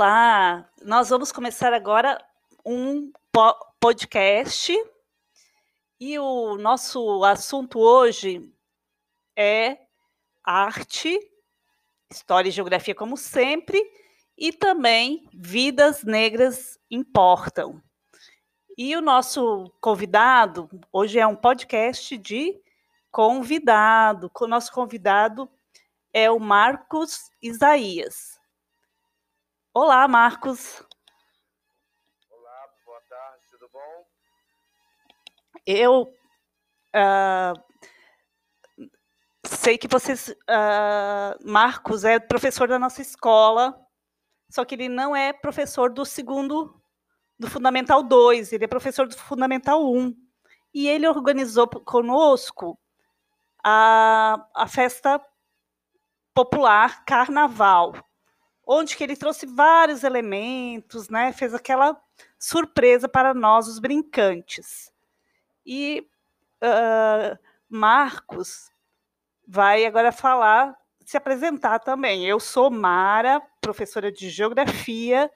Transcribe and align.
Olá! 0.00 0.66
Nós 0.80 1.10
vamos 1.10 1.30
começar 1.30 1.74
agora 1.74 2.18
um 2.64 3.12
podcast 3.78 4.72
e 6.00 6.18
o 6.18 6.56
nosso 6.56 7.22
assunto 7.22 7.78
hoje 7.78 8.50
é 9.36 9.76
arte, 10.42 11.20
história 12.10 12.48
e 12.48 12.50
geografia, 12.50 12.94
como 12.94 13.14
sempre, 13.14 13.78
e 14.38 14.54
também 14.54 15.28
vidas 15.34 16.02
negras 16.02 16.78
importam. 16.90 17.78
E 18.78 18.96
o 18.96 19.02
nosso 19.02 19.70
convidado, 19.82 20.70
hoje 20.90 21.18
é 21.18 21.26
um 21.26 21.36
podcast 21.36 22.16
de 22.16 22.58
convidado. 23.10 24.32
O 24.40 24.46
nosso 24.46 24.72
convidado 24.72 25.46
é 26.10 26.30
o 26.30 26.40
Marcos 26.40 27.30
Isaías. 27.42 28.39
Olá, 29.72 30.08
Marcos. 30.08 30.84
Olá, 32.28 32.68
boa 32.84 33.00
tarde, 33.08 33.44
tudo 33.52 33.70
bom? 33.72 34.04
Eu 35.64 36.12
uh, 36.96 38.88
sei 39.46 39.78
que 39.78 39.86
vocês. 39.86 40.28
Uh, 40.28 41.38
Marcos 41.48 42.04
é 42.04 42.18
professor 42.18 42.66
da 42.66 42.80
nossa 42.80 43.00
escola, 43.00 43.80
só 44.50 44.64
que 44.64 44.74
ele 44.74 44.88
não 44.88 45.14
é 45.14 45.32
professor 45.32 45.92
do 45.92 46.04
segundo, 46.04 46.82
do 47.38 47.48
Fundamental 47.48 48.02
2, 48.02 48.52
ele 48.52 48.64
é 48.64 48.68
professor 48.68 49.06
do 49.06 49.16
Fundamental 49.16 49.88
1. 49.88 50.12
E 50.74 50.88
ele 50.88 51.06
organizou 51.06 51.68
conosco 51.68 52.76
a, 53.62 54.48
a 54.52 54.66
festa 54.66 55.24
popular 56.34 57.04
Carnaval 57.04 58.09
onde 58.72 58.96
que 58.96 59.02
ele 59.02 59.16
trouxe 59.16 59.46
vários 59.46 60.04
elementos, 60.04 61.08
né? 61.08 61.32
Fez 61.32 61.52
aquela 61.52 62.00
surpresa 62.38 63.08
para 63.08 63.34
nós, 63.34 63.66
os 63.66 63.80
brincantes. 63.80 64.92
E 65.66 66.08
uh, 66.62 67.36
Marcos 67.68 68.70
vai 69.44 69.84
agora 69.84 70.12
falar, 70.12 70.76
se 71.04 71.16
apresentar 71.16 71.80
também. 71.80 72.24
Eu 72.24 72.38
sou 72.38 72.70
Mara, 72.70 73.42
professora 73.60 74.12
de 74.12 74.30
Geografia, 74.30 75.28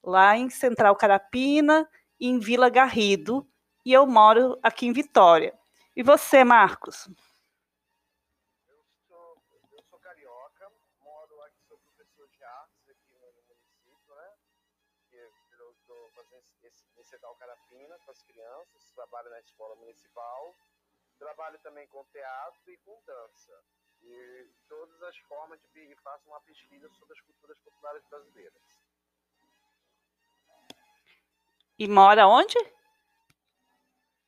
lá 0.00 0.36
em 0.36 0.48
Central 0.48 0.94
Carapina, 0.94 1.88
em 2.20 2.38
Vila 2.38 2.68
Garrido, 2.68 3.44
e 3.84 3.92
eu 3.92 4.06
moro 4.06 4.56
aqui 4.62 4.86
em 4.86 4.92
Vitória. 4.92 5.52
E 5.96 6.04
você, 6.04 6.44
Marcos? 6.44 7.10
Trabalho 19.00 19.30
na 19.30 19.40
escola 19.40 19.74
municipal, 19.76 20.54
trabalho 21.18 21.58
também 21.60 21.86
com 21.88 22.04
teatro 22.04 22.70
e 22.70 22.76
com 22.78 23.02
dança. 23.06 23.64
E 24.02 24.50
todas 24.68 25.02
as 25.02 25.16
formas 25.20 25.60
de 25.72 25.94
faço 25.96 26.28
uma 26.28 26.40
pesquisa 26.42 26.88
sobre 26.90 27.14
as 27.14 27.20
culturas 27.22 27.58
populares 27.60 28.04
brasileiras. 28.08 28.62
E 31.78 31.88
mora 31.88 32.26
onde? 32.26 32.58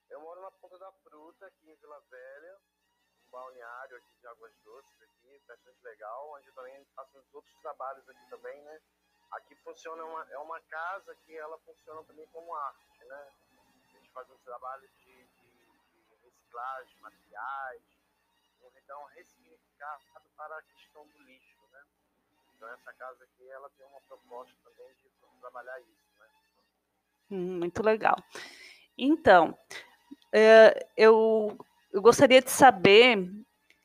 Eu 0.09 0.21
moro 0.21 0.41
na 0.41 0.51
Ponta 0.53 0.79
da 0.79 0.91
Fruta, 1.05 1.47
aqui 1.47 1.71
em 1.71 1.77
Vila 1.77 2.01
Velha, 2.11 2.59
um 3.27 3.31
balneário 3.31 3.97
aqui 3.99 4.15
de 4.21 4.27
Águas 4.27 4.55
Doces, 4.65 5.03
aqui, 5.03 5.39
bastante 5.47 5.83
legal, 5.83 6.31
onde 6.33 6.51
também 6.53 6.85
faço 6.97 7.23
outros 7.33 7.55
trabalhos 7.61 8.09
aqui 8.09 8.31
também, 8.31 8.63
né? 8.63 8.81
Aqui 9.33 9.55
funciona 9.57 10.03
uma, 10.05 10.27
é 10.31 10.39
uma 10.39 10.61
casa 10.63 11.15
que 11.17 11.37
ela 11.37 11.59
funciona 11.61 12.03
também 12.05 12.27
como 12.29 12.55
arte, 12.55 13.05
né? 13.05 13.33
A 14.15 14.21
gente 14.21 14.29
faz 14.29 14.31
um 14.31 14.45
trabalho 14.45 14.89
de, 14.99 15.25
de, 15.25 16.05
de 16.05 16.15
reciclagem, 16.23 17.01
materiais, 17.01 17.83
então 18.77 19.05
ressignificado 19.15 20.03
para 20.37 20.59
a 20.59 20.63
questão 20.63 21.07
do 21.07 21.23
lixo, 21.23 21.61
né? 21.73 21.83
Então 22.55 22.69
essa 22.69 22.93
casa 22.93 23.25
aqui 23.25 23.49
ela 23.49 23.71
tem 23.71 23.87
uma 23.87 24.01
proposta 24.03 24.55
também 24.63 24.95
de 24.97 25.11
trabalhar 25.41 25.81
isso, 25.81 26.19
né? 26.19 26.27
Hum, 27.31 27.59
muito 27.59 27.83
legal. 27.83 28.17
Então, 28.99 29.59
é, 30.31 30.89
eu, 30.97 31.57
eu 31.91 32.03
gostaria 32.03 32.43
de 32.43 32.51
saber 32.51 33.31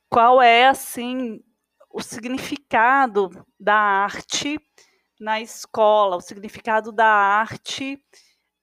qual 0.09 0.41
é 0.41 0.67
assim 0.67 1.41
o 1.89 2.01
significado 2.01 3.29
da 3.59 3.75
arte 3.75 4.59
na 5.19 5.39
escola, 5.39 6.17
o 6.17 6.21
significado 6.21 6.91
da 6.91 7.07
arte 7.07 8.03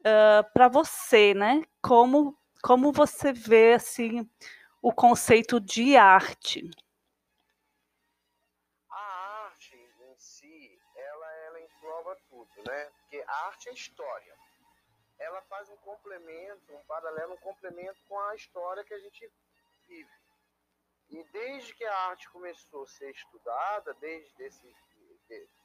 uh, 0.04 0.52
para 0.52 0.68
você, 0.68 1.34
né? 1.34 1.62
Como, 1.82 2.38
como 2.62 2.92
você 2.92 3.32
vê 3.32 3.74
assim 3.74 4.28
o 4.80 4.92
conceito 4.92 5.58
de 5.60 5.96
arte? 5.96 6.70
A 8.90 9.46
arte 9.46 9.76
em 9.76 10.16
si, 10.18 10.78
ela, 10.94 11.32
ela 11.46 11.60
engloba 11.60 12.16
tudo, 12.28 12.50
né? 12.66 12.84
Porque 13.00 13.24
a 13.26 13.46
arte 13.46 13.68
é 13.68 13.72
história. 13.72 14.34
Ela 15.18 15.40
faz 15.42 15.68
um 15.70 15.76
complemento, 15.78 16.74
um 16.74 16.84
paralelo, 16.84 17.34
um 17.34 17.38
complemento 17.38 18.00
com 18.06 18.18
a 18.18 18.34
história 18.34 18.84
que 18.84 18.94
a 18.94 18.98
gente 18.98 19.32
vive. 19.86 20.10
E 21.10 21.22
desde 21.32 21.74
que 21.74 21.84
a 21.84 21.96
arte 22.08 22.28
começou 22.30 22.82
a 22.82 22.88
ser 22.88 23.10
estudada, 23.10 23.94
desde 23.94 24.42
esse 24.42 24.74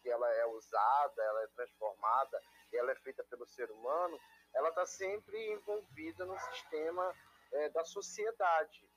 que 0.01 0.09
ela 0.09 0.29
é 0.35 0.45
usada, 0.45 1.21
ela 1.21 1.43
é 1.43 1.47
transformada, 1.47 2.41
ela 2.77 2.91
é 2.91 2.95
feita 2.95 3.23
pelo 3.23 3.45
ser 3.45 3.69
humano, 3.71 4.19
ela 4.53 4.69
está 4.69 4.85
sempre 4.85 5.51
envolvida 5.51 6.25
no 6.25 6.37
sistema 6.39 7.15
é, 7.51 7.69
da 7.69 7.83
sociedade. 7.83 8.87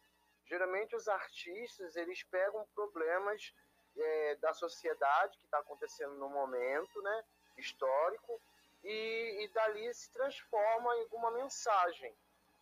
Geralmente 0.46 0.94
os 0.94 1.08
artistas 1.08 1.96
eles 1.96 2.22
pegam 2.24 2.66
problemas 2.74 3.54
é, 3.96 4.34
da 4.36 4.52
sociedade 4.52 5.38
que 5.38 5.44
está 5.44 5.58
acontecendo 5.58 6.14
no 6.14 6.28
momento, 6.28 7.02
né, 7.02 7.24
histórico, 7.56 8.40
e, 8.84 9.44
e 9.44 9.48
dali 9.48 9.92
se 9.94 10.10
transforma 10.10 10.96
em 10.96 11.00
alguma 11.02 11.30
mensagem. 11.30 12.14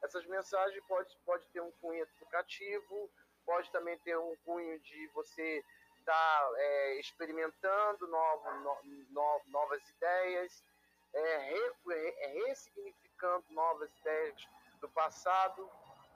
Essas 0.02 0.24
mensagens 0.26 0.82
pode, 0.86 1.16
pode 1.24 1.46
ter 1.48 1.60
um 1.60 1.70
cunho 1.72 2.02
educativo, 2.02 3.10
pode 3.44 3.70
também 3.70 3.98
ter 3.98 4.16
um 4.16 4.36
cunho 4.44 4.78
de 4.80 5.06
você 5.08 5.64
está 5.98 6.50
é, 6.56 7.00
experimentando 7.00 8.06
novo, 8.08 8.50
no, 8.60 8.76
no, 9.10 9.40
novas 9.46 9.86
ideias, 9.90 10.64
é, 11.12 11.36
re, 11.38 11.74
é, 11.92 12.26
ressignificando 12.46 13.44
novas 13.50 13.90
ideias 13.98 14.48
do 14.80 14.88
passado 14.90 15.70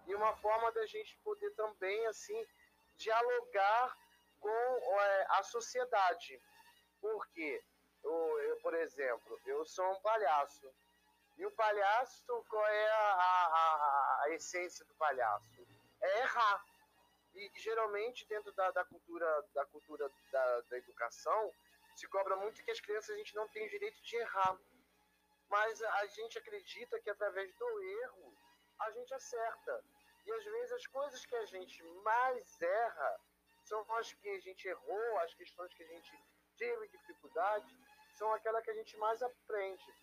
e 0.07 0.15
uma 0.15 0.35
forma 0.37 0.71
da 0.73 0.87
gente 0.87 1.17
poder 1.19 1.51
também 1.53 2.07
assim 2.07 2.47
dialogar 2.97 3.97
com 4.41 4.49
é, 4.49 5.27
a 5.31 5.43
sociedade. 5.43 6.41
Porque, 7.01 7.63
eu, 8.03 8.39
eu, 8.41 8.57
por 8.59 8.75
exemplo, 8.75 9.41
eu 9.47 9.65
sou 9.65 9.91
um 9.93 10.01
palhaço. 10.01 10.73
E 11.37 11.45
o 11.45 11.51
palhaço, 11.51 12.45
qual 12.49 12.67
é 12.67 12.91
a, 12.91 13.13
a, 13.13 14.23
a 14.23 14.31
essência 14.31 14.85
do 14.85 14.95
palhaço? 14.95 15.67
É 16.01 16.21
errar 16.21 16.65
e 17.35 17.51
geralmente 17.57 18.27
dentro 18.29 18.53
da, 18.53 18.71
da 18.71 18.85
cultura 18.85 19.45
da 19.53 19.65
cultura 19.67 20.11
da, 20.31 20.61
da, 20.63 20.79
educação 20.79 21.53
se 21.97 22.07
cobra 22.07 22.37
muito 22.37 22.63
que 22.63 22.71
as 22.71 22.81
crianças 22.81 23.11
a 23.11 23.19
gente 23.19 23.35
não 23.35 23.49
tem 23.49 23.67
o 23.67 23.71
direito 23.71 24.01
de 24.03 24.17
errar 24.17 24.57
mas 25.49 25.83
a 25.83 26.07
gente 26.07 26.39
acredita 26.39 27.01
que 27.01 27.11
através 27.11 27.53
do 27.55 27.83
erro 27.83 28.37
a 28.81 28.91
gente 28.93 29.15
acerta 29.15 29.85
e 30.27 30.33
às 30.33 30.45
vezes 30.45 30.73
as 30.73 30.87
coisas 30.87 31.25
que 31.27 31.37
a 31.37 31.45
gente 31.47 31.83
mais 32.03 32.63
erra 32.63 33.21
são 33.63 33.85
as 33.97 34.13
que 34.13 34.29
a 34.29 34.41
gente 34.41 34.67
errou 34.69 35.19
as 35.19 35.35
questões 35.35 35.73
que 35.75 35.83
a 35.83 35.87
gente 35.87 36.13
teve 36.59 36.89
dificuldade 36.89 37.79
são 38.13 38.33
aquelas 38.33 38.65
que 38.65 38.71
a 38.71 38.75
gente 38.75 38.97
mais 38.97 39.23
aprende 39.23 39.95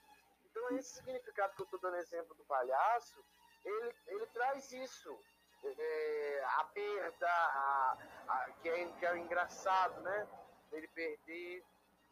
então 0.46 0.78
esse 0.78 0.96
significado 0.96 1.56
que 1.56 1.62
eu 1.62 1.66
estou 1.66 1.80
dando 1.80 1.98
exemplo 1.98 2.36
do 2.36 2.46
palhaço 2.46 3.24
ele, 3.64 3.96
ele 4.08 4.26
traz 4.28 4.72
isso 4.72 5.20
é, 5.64 6.44
a 6.44 6.64
perda, 6.66 7.28
a, 7.28 7.98
a, 8.28 8.52
que, 8.62 8.70
é, 8.70 8.92
que 8.94 9.06
é 9.06 9.18
engraçado, 9.18 10.02
né? 10.02 10.28
Ele 10.72 10.88
perder. 10.88 11.64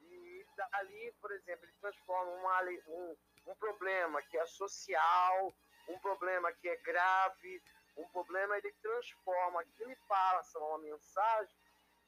E 0.01 0.45
ali, 0.73 1.11
por 1.21 1.31
exemplo, 1.31 1.65
ele 1.65 1.73
transforma 1.81 2.31
uma, 2.31 2.61
um, 2.87 3.15
um 3.49 3.55
problema 3.55 4.21
que 4.21 4.37
é 4.37 4.45
social, 4.45 5.53
um 5.87 5.97
problema 5.99 6.53
que 6.53 6.69
é 6.69 6.75
grave, 6.77 7.63
um 7.97 8.07
problema, 8.09 8.57
ele 8.57 8.71
transforma 8.73 9.61
aquilo 9.61 9.91
e 9.91 9.95
passa 10.07 10.59
uma 10.59 10.77
mensagem 10.77 11.57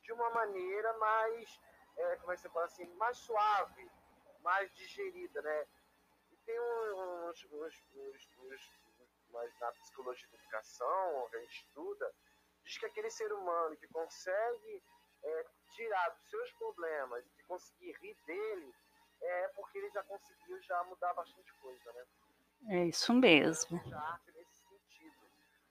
de 0.04 0.14
uma 0.14 0.30
maneira 0.30 0.94
mais, 0.98 1.60
é, 1.98 2.16
como 2.18 2.32
é 2.32 2.36
que 2.36 2.42
você 2.42 2.50
fala 2.50 2.66
assim, 2.66 2.86
mais 2.96 3.18
suave, 3.18 3.92
mais 4.42 4.72
digerida, 4.76 5.42
né? 5.42 5.68
E 6.32 6.38
tem 6.46 6.60
uns, 6.60 7.44
uns, 7.46 7.82
uns, 7.94 8.30
uns 8.38 8.82
mas 9.32 9.60
na 9.60 9.72
psicologia 9.72 10.28
da 10.30 10.38
educação, 10.38 11.30
a 11.34 11.38
gente 11.40 11.66
estuda, 11.66 12.14
diz 12.64 12.78
que 12.78 12.86
aquele 12.86 13.10
ser 13.10 13.32
humano 13.34 13.78
que 13.78 13.88
consegue 13.88 14.84
é, 15.24 15.46
tirar 15.72 16.10
dos 16.10 16.30
seus 16.30 16.52
problemas, 16.54 17.26
que 17.36 17.44
conseguir 17.44 17.94
rir 17.94 18.16
dele, 18.26 18.76
é 19.21 19.47
porque 19.50 19.77
ele 19.77 19.89
já 19.91 20.03
conseguiu 20.03 20.62
já 20.62 20.83
mudar 20.85 21.13
bastante 21.13 21.53
coisa, 21.56 21.91
né? 21.94 22.06
É 22.69 22.85
isso 22.85 23.13
mesmo. 23.13 23.79
A 23.94 24.13
arte 24.13 24.31
nesse 24.31 24.63
sentido. 24.68 25.15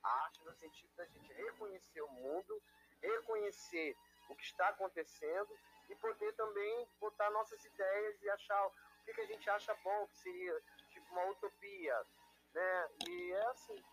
A 0.03 0.09
arte 0.25 0.45
no 0.45 0.53
sentido 0.55 0.91
da 0.97 1.05
gente 1.07 1.33
reconhecer 1.33 2.01
o 2.01 2.09
mundo, 2.09 2.63
reconhecer 3.03 3.97
o 4.29 4.35
que 4.35 4.45
está 4.45 4.69
acontecendo 4.69 5.49
e 5.89 5.95
poder 5.97 6.33
também 6.35 6.87
botar 7.01 7.31
nossas 7.31 7.65
ideias 7.65 8.23
e 8.23 8.31
achar 8.31 8.67
o 8.67 8.73
que, 9.05 9.15
que 9.15 9.21
a 9.21 9.27
gente 9.27 9.51
acha 9.51 9.75
bom, 9.83 10.07
que 10.07 10.19
seria 10.19 10.63
tipo 10.91 11.07
uma 11.13 11.31
utopia, 11.31 12.07
né? 12.55 12.89
E 13.09 13.33
é 13.33 13.47
assim. 13.47 13.85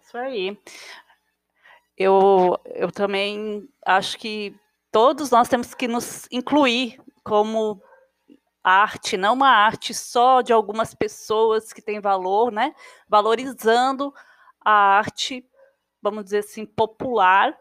Isso 0.00 0.18
aí. 0.18 0.60
Eu, 1.96 2.58
eu 2.66 2.90
também 2.90 3.68
acho 3.84 4.18
que 4.18 4.58
todos 4.90 5.30
nós 5.30 5.48
temos 5.48 5.74
que 5.74 5.86
nos 5.86 6.26
incluir 6.30 7.00
como 7.22 7.82
arte, 8.62 9.16
não 9.16 9.34
uma 9.34 9.48
arte 9.48 9.92
só 9.94 10.40
de 10.42 10.52
algumas 10.52 10.94
pessoas 10.94 11.72
que 11.72 11.82
têm 11.82 12.00
valor, 12.00 12.52
né? 12.52 12.74
Valorizando 13.08 14.14
a 14.64 14.72
arte, 14.72 15.44
vamos 16.00 16.24
dizer 16.24 16.38
assim, 16.40 16.64
popular 16.66 17.56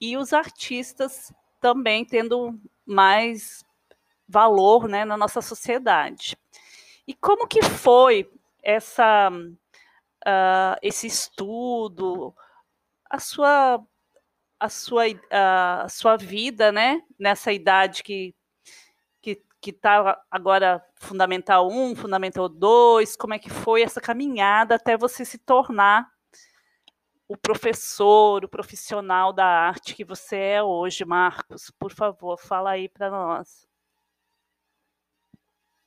e 0.00 0.16
os 0.16 0.32
artistas 0.32 1.32
também 1.60 2.04
tendo 2.04 2.58
mais 2.86 3.64
valor, 4.28 4.88
né, 4.88 5.04
na 5.04 5.16
nossa 5.16 5.40
sociedade. 5.40 6.36
E 7.06 7.14
como 7.14 7.46
que 7.46 7.62
foi 7.62 8.30
essa 8.62 9.30
uh, 9.30 10.76
esse 10.82 11.06
estudo, 11.06 12.34
a 13.10 13.18
sua 13.18 13.82
a 14.60 14.68
sua 14.68 15.04
a 15.30 15.88
sua 15.88 16.16
vida, 16.16 16.72
né, 16.72 17.02
nessa 17.18 17.52
idade 17.52 18.02
que 18.02 18.34
que 19.68 19.76
está 19.76 20.18
agora 20.30 20.82
Fundamental 20.96 21.68
1, 21.68 21.94
Fundamental 21.94 22.48
2, 22.48 23.16
como 23.16 23.34
é 23.34 23.38
que 23.38 23.50
foi 23.50 23.82
essa 23.82 24.00
caminhada 24.00 24.76
até 24.76 24.96
você 24.96 25.26
se 25.26 25.36
tornar 25.36 26.10
o 27.28 27.36
professor, 27.36 28.42
o 28.42 28.48
profissional 28.48 29.30
da 29.30 29.44
arte 29.44 29.94
que 29.94 30.06
você 30.06 30.36
é 30.36 30.62
hoje, 30.62 31.04
Marcos? 31.04 31.70
Por 31.78 31.92
favor, 31.92 32.38
fala 32.38 32.70
aí 32.70 32.88
para 32.88 33.10
nós. 33.10 33.68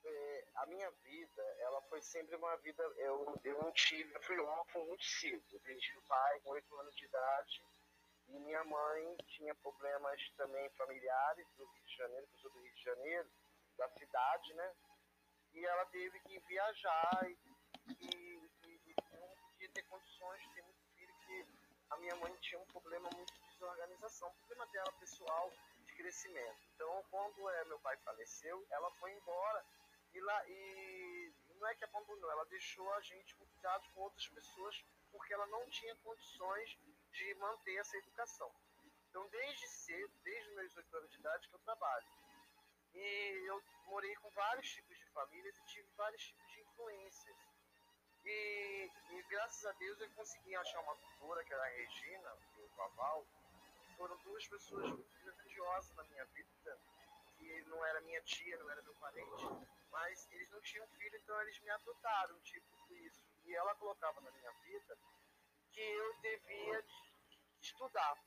É, 0.05 0.45
a 0.57 0.67
minha 0.67 0.91
vida, 1.03 1.41
ela 1.61 1.81
foi 1.89 2.03
sempre 2.03 2.35
uma 2.35 2.55
vida, 2.57 2.83
eu, 2.97 3.35
eu 3.43 3.63
não 3.63 3.71
tive, 3.71 4.13
eu 4.13 4.21
fui 4.21 4.39
órfão 4.39 4.85
muito 4.85 5.03
cedo, 5.03 5.43
eu 5.51 5.59
perdi 5.61 5.97
o 5.97 6.07
pai 6.07 6.39
com 6.41 6.51
oito 6.51 6.75
anos 6.77 6.95
de 6.95 7.05
idade, 7.05 7.63
e 8.27 8.39
minha 8.41 8.63
mãe 8.63 9.17
tinha 9.35 9.55
problemas 9.55 10.21
também 10.37 10.69
familiares 10.77 11.47
do 11.57 11.65
Rio 11.65 11.83
de 11.83 11.97
Janeiro, 11.97 12.27
eu 12.31 12.39
sou 12.39 12.51
do 12.51 12.61
Rio 12.61 12.75
de 12.75 12.83
Janeiro, 12.83 13.29
da 13.81 13.89
cidade, 13.89 14.53
né? 14.53 14.75
E 15.53 15.65
ela 15.65 15.85
teve 15.87 16.19
que 16.19 16.39
viajar 16.41 17.19
e, 17.27 17.35
e, 17.99 18.49
e, 18.63 18.95
não 19.11 19.35
podia 19.49 19.69
ter 19.69 19.81
condições 19.83 20.41
de 20.43 20.53
ter 20.53 20.61
muito 20.61 20.83
filho, 20.93 21.13
porque 21.15 21.45
a 21.89 21.97
minha 21.97 22.15
mãe 22.17 22.31
tinha 22.41 22.61
um 22.61 22.65
problema 22.67 23.09
muito 23.15 23.33
de 23.33 23.41
desorganização, 23.49 24.29
um 24.29 24.33
problema 24.35 24.67
dela 24.67 24.91
pessoal 24.99 25.51
de 25.85 25.95
crescimento. 25.95 26.61
Então, 26.75 27.03
quando 27.09 27.49
é, 27.49 27.65
meu 27.65 27.79
pai 27.79 27.97
faleceu, 27.97 28.63
ela 28.69 28.91
foi 28.99 29.11
embora 29.13 29.65
e, 30.13 30.21
lá, 30.21 30.47
e 30.47 31.33
não 31.55 31.67
é 31.67 31.75
que 31.75 31.83
abandonou, 31.85 32.31
ela 32.31 32.45
deixou 32.45 32.93
a 32.93 33.01
gente 33.01 33.33
com 33.35 33.45
cuidado 33.47 33.83
com 33.93 34.01
outras 34.01 34.27
pessoas 34.27 34.85
porque 35.11 35.33
ela 35.33 35.47
não 35.47 35.67
tinha 35.69 35.95
condições 35.97 36.77
de 37.11 37.33
manter 37.35 37.77
essa 37.77 37.97
educação. 37.97 38.53
Então, 39.09 39.27
desde 39.29 39.67
cedo, 39.67 40.13
desde 40.23 40.51
meus 40.51 40.77
oito 40.77 40.97
anos 40.97 41.11
de 41.11 41.17
idade, 41.17 41.49
que 41.49 41.55
eu 41.55 41.59
trabalho. 41.59 42.07
E 42.93 43.47
eu 43.47 43.61
morei 43.85 44.15
com 44.15 44.29
vários 44.31 44.69
tipos 44.69 44.97
de 44.97 45.05
famílias 45.07 45.57
e 45.57 45.65
tive 45.65 45.87
vários 45.95 46.23
tipos 46.23 46.51
de 46.51 46.61
influências. 46.61 47.37
E, 48.23 48.89
e 49.11 49.23
graças 49.29 49.65
a 49.65 49.71
Deus 49.73 49.99
eu 49.99 50.09
consegui 50.11 50.55
achar 50.55 50.79
uma 50.81 50.95
tutora, 50.95 51.43
que 51.43 51.53
era 51.53 51.63
a 51.63 51.69
Regina, 51.69 52.37
e 52.57 52.61
o 52.61 52.67
Vaval. 52.75 53.25
Foram 53.97 54.17
duas 54.17 54.47
pessoas 54.47 54.99
grandiosas 55.23 55.95
na 55.95 56.03
minha 56.05 56.25
vida, 56.25 56.79
que 57.37 57.61
não 57.63 57.85
era 57.85 58.01
minha 58.01 58.21
tia, 58.21 58.57
não 58.57 58.69
era 58.69 58.81
meu 58.81 58.95
parente, 58.95 59.45
mas 59.91 60.27
eles 60.31 60.49
não 60.49 60.61
tinham 60.61 60.87
filho, 60.87 61.17
então 61.17 61.39
eles 61.41 61.59
me 61.59 61.69
adotaram, 61.69 62.39
tipo 62.41 62.93
isso. 62.95 63.23
E 63.45 63.55
ela 63.55 63.75
colocava 63.75 64.21
na 64.21 64.31
minha 64.31 64.51
vida 64.63 64.97
que 65.71 65.81
eu 65.81 66.15
devia 66.21 66.85
estudar. 67.61 68.17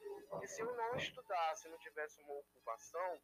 E 0.43 0.49
se 0.49 0.61
eu 0.61 0.75
não 0.75 0.97
estudasse, 0.97 1.69
não 1.69 1.79
tivesse 1.79 2.21
uma 2.23 2.35
ocupação, 2.35 3.21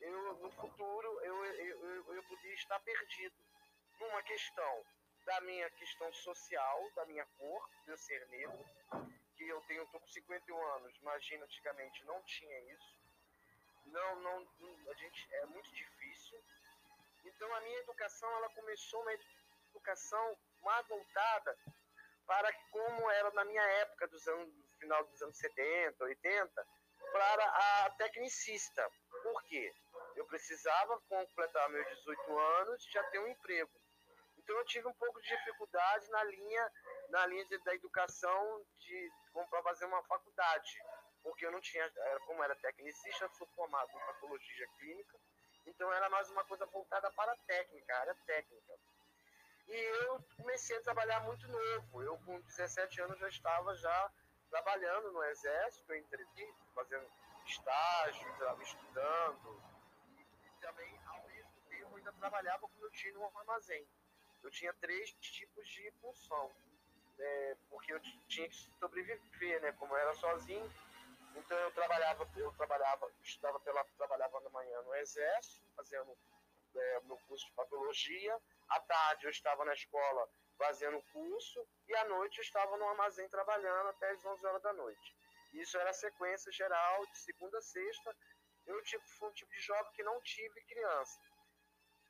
eu, 0.00 0.34
no 0.38 0.50
futuro 0.52 1.20
eu, 1.22 1.44
eu, 1.44 1.86
eu, 1.86 2.14
eu 2.14 2.22
podia 2.24 2.54
estar 2.54 2.78
perdido 2.80 3.34
numa 4.00 4.22
questão 4.22 4.84
da 5.24 5.40
minha 5.42 5.70
questão 5.70 6.12
social, 6.12 6.90
da 6.94 7.06
minha 7.06 7.24
cor, 7.38 7.70
de 7.84 7.90
eu 7.90 7.96
ser 7.96 8.26
negro, 8.28 8.64
que 9.36 9.48
eu 9.48 9.60
tenho, 9.62 9.86
tô 9.86 9.98
com 9.98 10.06
51 10.08 10.62
anos, 10.76 10.96
imagina, 10.98 11.44
antigamente 11.44 12.04
não 12.04 12.22
tinha 12.22 12.60
isso. 12.72 13.00
Não, 13.86 14.16
não, 14.16 14.48
a 14.90 14.94
gente, 14.94 15.34
é 15.34 15.46
muito 15.46 15.70
difícil. 15.72 16.42
Então 17.24 17.54
a 17.54 17.60
minha 17.62 17.78
educação, 17.80 18.30
ela 18.36 18.48
começou 18.50 19.00
uma 19.00 19.14
educação 19.70 20.38
mais 20.62 20.86
voltada 20.86 21.56
para 22.26 22.52
como 22.70 23.10
era 23.10 23.30
na 23.32 23.44
minha 23.44 23.62
época, 23.62 24.08
dos 24.08 24.26
anos, 24.28 24.52
final 24.78 25.04
dos 25.04 25.22
anos 25.22 25.36
70, 25.36 26.04
80, 26.04 26.66
para 27.12 27.44
a 27.44 27.90
tecnicista. 27.90 28.90
Por 29.22 29.42
quê? 29.44 29.74
Eu 30.16 30.26
precisava 30.26 31.00
completar 31.08 31.68
meus 31.70 31.86
18 31.98 32.38
anos 32.38 32.86
e 32.86 32.90
já 32.90 33.02
ter 33.04 33.18
um 33.18 33.28
emprego. 33.28 33.70
Então 34.38 34.56
eu 34.56 34.64
tive 34.64 34.86
um 34.86 34.94
pouco 34.94 35.20
de 35.22 35.28
dificuldade 35.28 36.08
na 36.10 36.24
linha, 36.24 36.72
na 37.08 37.26
linha 37.26 37.44
de, 37.46 37.58
da 37.58 37.74
educação 37.74 38.64
de 38.78 39.12
para 39.50 39.62
fazer 39.62 39.84
uma 39.86 40.02
faculdade, 40.04 40.78
porque 41.22 41.44
eu 41.46 41.50
não 41.50 41.60
tinha, 41.60 41.90
como 42.26 42.42
era 42.42 42.54
tecnicista, 42.56 43.28
sou 43.30 43.46
formado 43.48 43.90
em 43.90 44.06
patologia 44.06 44.68
clínica, 44.78 45.18
então 45.66 45.92
era 45.92 46.08
mais 46.10 46.30
uma 46.30 46.44
coisa 46.44 46.66
voltada 46.66 47.10
para 47.12 47.32
a 47.32 47.36
técnica, 47.46 47.98
área 47.98 48.14
técnica. 48.26 48.74
E 49.66 49.74
eu 49.74 50.22
comecei 50.36 50.76
a 50.76 50.82
trabalhar 50.82 51.20
muito 51.20 51.48
novo. 51.48 52.02
Eu 52.02 52.18
com 52.18 52.38
17 52.40 53.00
anos 53.00 53.18
já 53.18 53.28
estava 53.28 53.74
já 53.76 54.12
trabalhando 54.50 55.10
no 55.10 55.24
exército, 55.24 55.92
eu 55.92 56.54
fazendo 56.74 57.10
estágio, 57.46 58.28
estudando, 58.62 59.62
também, 60.64 60.98
ao 61.06 61.22
mesmo 61.26 61.60
tempo, 61.68 61.96
ainda 61.96 62.12
trabalhava 62.14 62.66
com 62.66 62.80
meu 62.80 62.90
tio 62.90 63.12
no 63.14 63.38
armazém. 63.38 63.86
Eu 64.42 64.50
tinha 64.50 64.72
três 64.74 65.12
tipos 65.12 65.68
de 65.68 65.90
função, 66.00 66.50
né, 67.18 67.56
porque 67.68 67.92
eu 67.92 68.00
tinha 68.28 68.48
que 68.48 68.56
sobreviver, 68.78 69.60
né? 69.60 69.72
Como 69.72 69.92
eu 69.94 69.98
era 69.98 70.14
sozinho, 70.14 70.70
então 71.36 71.56
eu 71.58 71.70
trabalhava, 71.72 72.28
eu 72.36 72.52
trabalhava, 72.52 73.10
estudava 73.22 73.60
pela, 73.60 73.84
trabalhava 73.96 74.40
na 74.40 74.50
manhã 74.50 74.82
no 74.82 74.94
exército, 74.94 75.62
fazendo 75.76 76.16
é, 76.74 77.00
meu 77.02 77.16
curso 77.28 77.46
de 77.46 77.52
patologia. 77.52 78.40
À 78.68 78.80
tarde 78.80 79.26
eu 79.26 79.30
estava 79.30 79.64
na 79.64 79.74
escola 79.74 80.28
fazendo 80.56 81.02
curso 81.12 81.66
e 81.88 81.94
à 81.96 82.04
noite 82.06 82.38
eu 82.38 82.42
estava 82.42 82.76
no 82.76 82.88
armazém 82.88 83.28
trabalhando 83.28 83.88
até 83.88 84.10
as 84.10 84.24
11 84.24 84.46
horas 84.46 84.62
da 84.62 84.72
noite. 84.72 85.16
Isso 85.52 85.76
era 85.78 85.90
a 85.90 85.94
sequência 85.94 86.50
geral 86.50 87.06
de 87.06 87.18
segunda 87.18 87.58
a 87.58 87.62
sexta, 87.62 88.16
eu 88.66 88.82
tipo, 88.82 89.06
fui 89.06 89.28
um 89.28 89.32
tipo 89.32 89.50
de 89.50 89.60
jovem 89.60 89.92
que 89.92 90.02
não 90.02 90.20
tive 90.22 90.60
criança. 90.62 91.20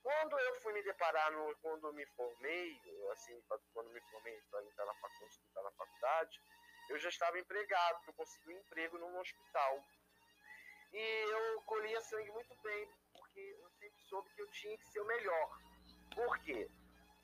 Quando 0.02 0.38
eu 0.38 0.54
fui 0.61 0.73
me 0.75 0.82
deparar, 0.82 1.32
no, 1.32 1.56
quando 1.56 1.92
me 1.94 2.04
formei, 2.06 2.80
assim, 3.12 3.42
quando 3.73 3.90
me 3.90 4.00
formei 4.02 4.38
para 4.50 4.62
entrar 4.64 4.84
na 4.84 4.94
faculdade, 4.94 5.40
entrar 5.49 5.62
na 5.62 5.70
faculdade, 5.73 6.42
eu 6.90 6.99
já 6.99 7.08
estava 7.08 7.38
empregado, 7.38 8.02
eu 8.06 8.12
consegui 8.12 8.50
um 8.50 8.58
emprego 8.58 8.99
num 8.99 9.18
hospital. 9.18 9.82
E 10.92 10.99
eu 10.99 11.62
colhia 11.62 12.00
sangue 12.02 12.30
muito 12.32 12.54
bem, 12.62 12.88
porque 13.12 13.40
eu 13.40 13.70
sempre 13.70 14.00
soube 14.02 14.30
que 14.34 14.42
eu 14.42 14.50
tinha 14.50 14.76
que 14.76 14.87
ser 14.88 15.00
o 15.00 15.06
melhor. 15.06 15.58
Por 16.14 16.38
quê? 16.40 16.70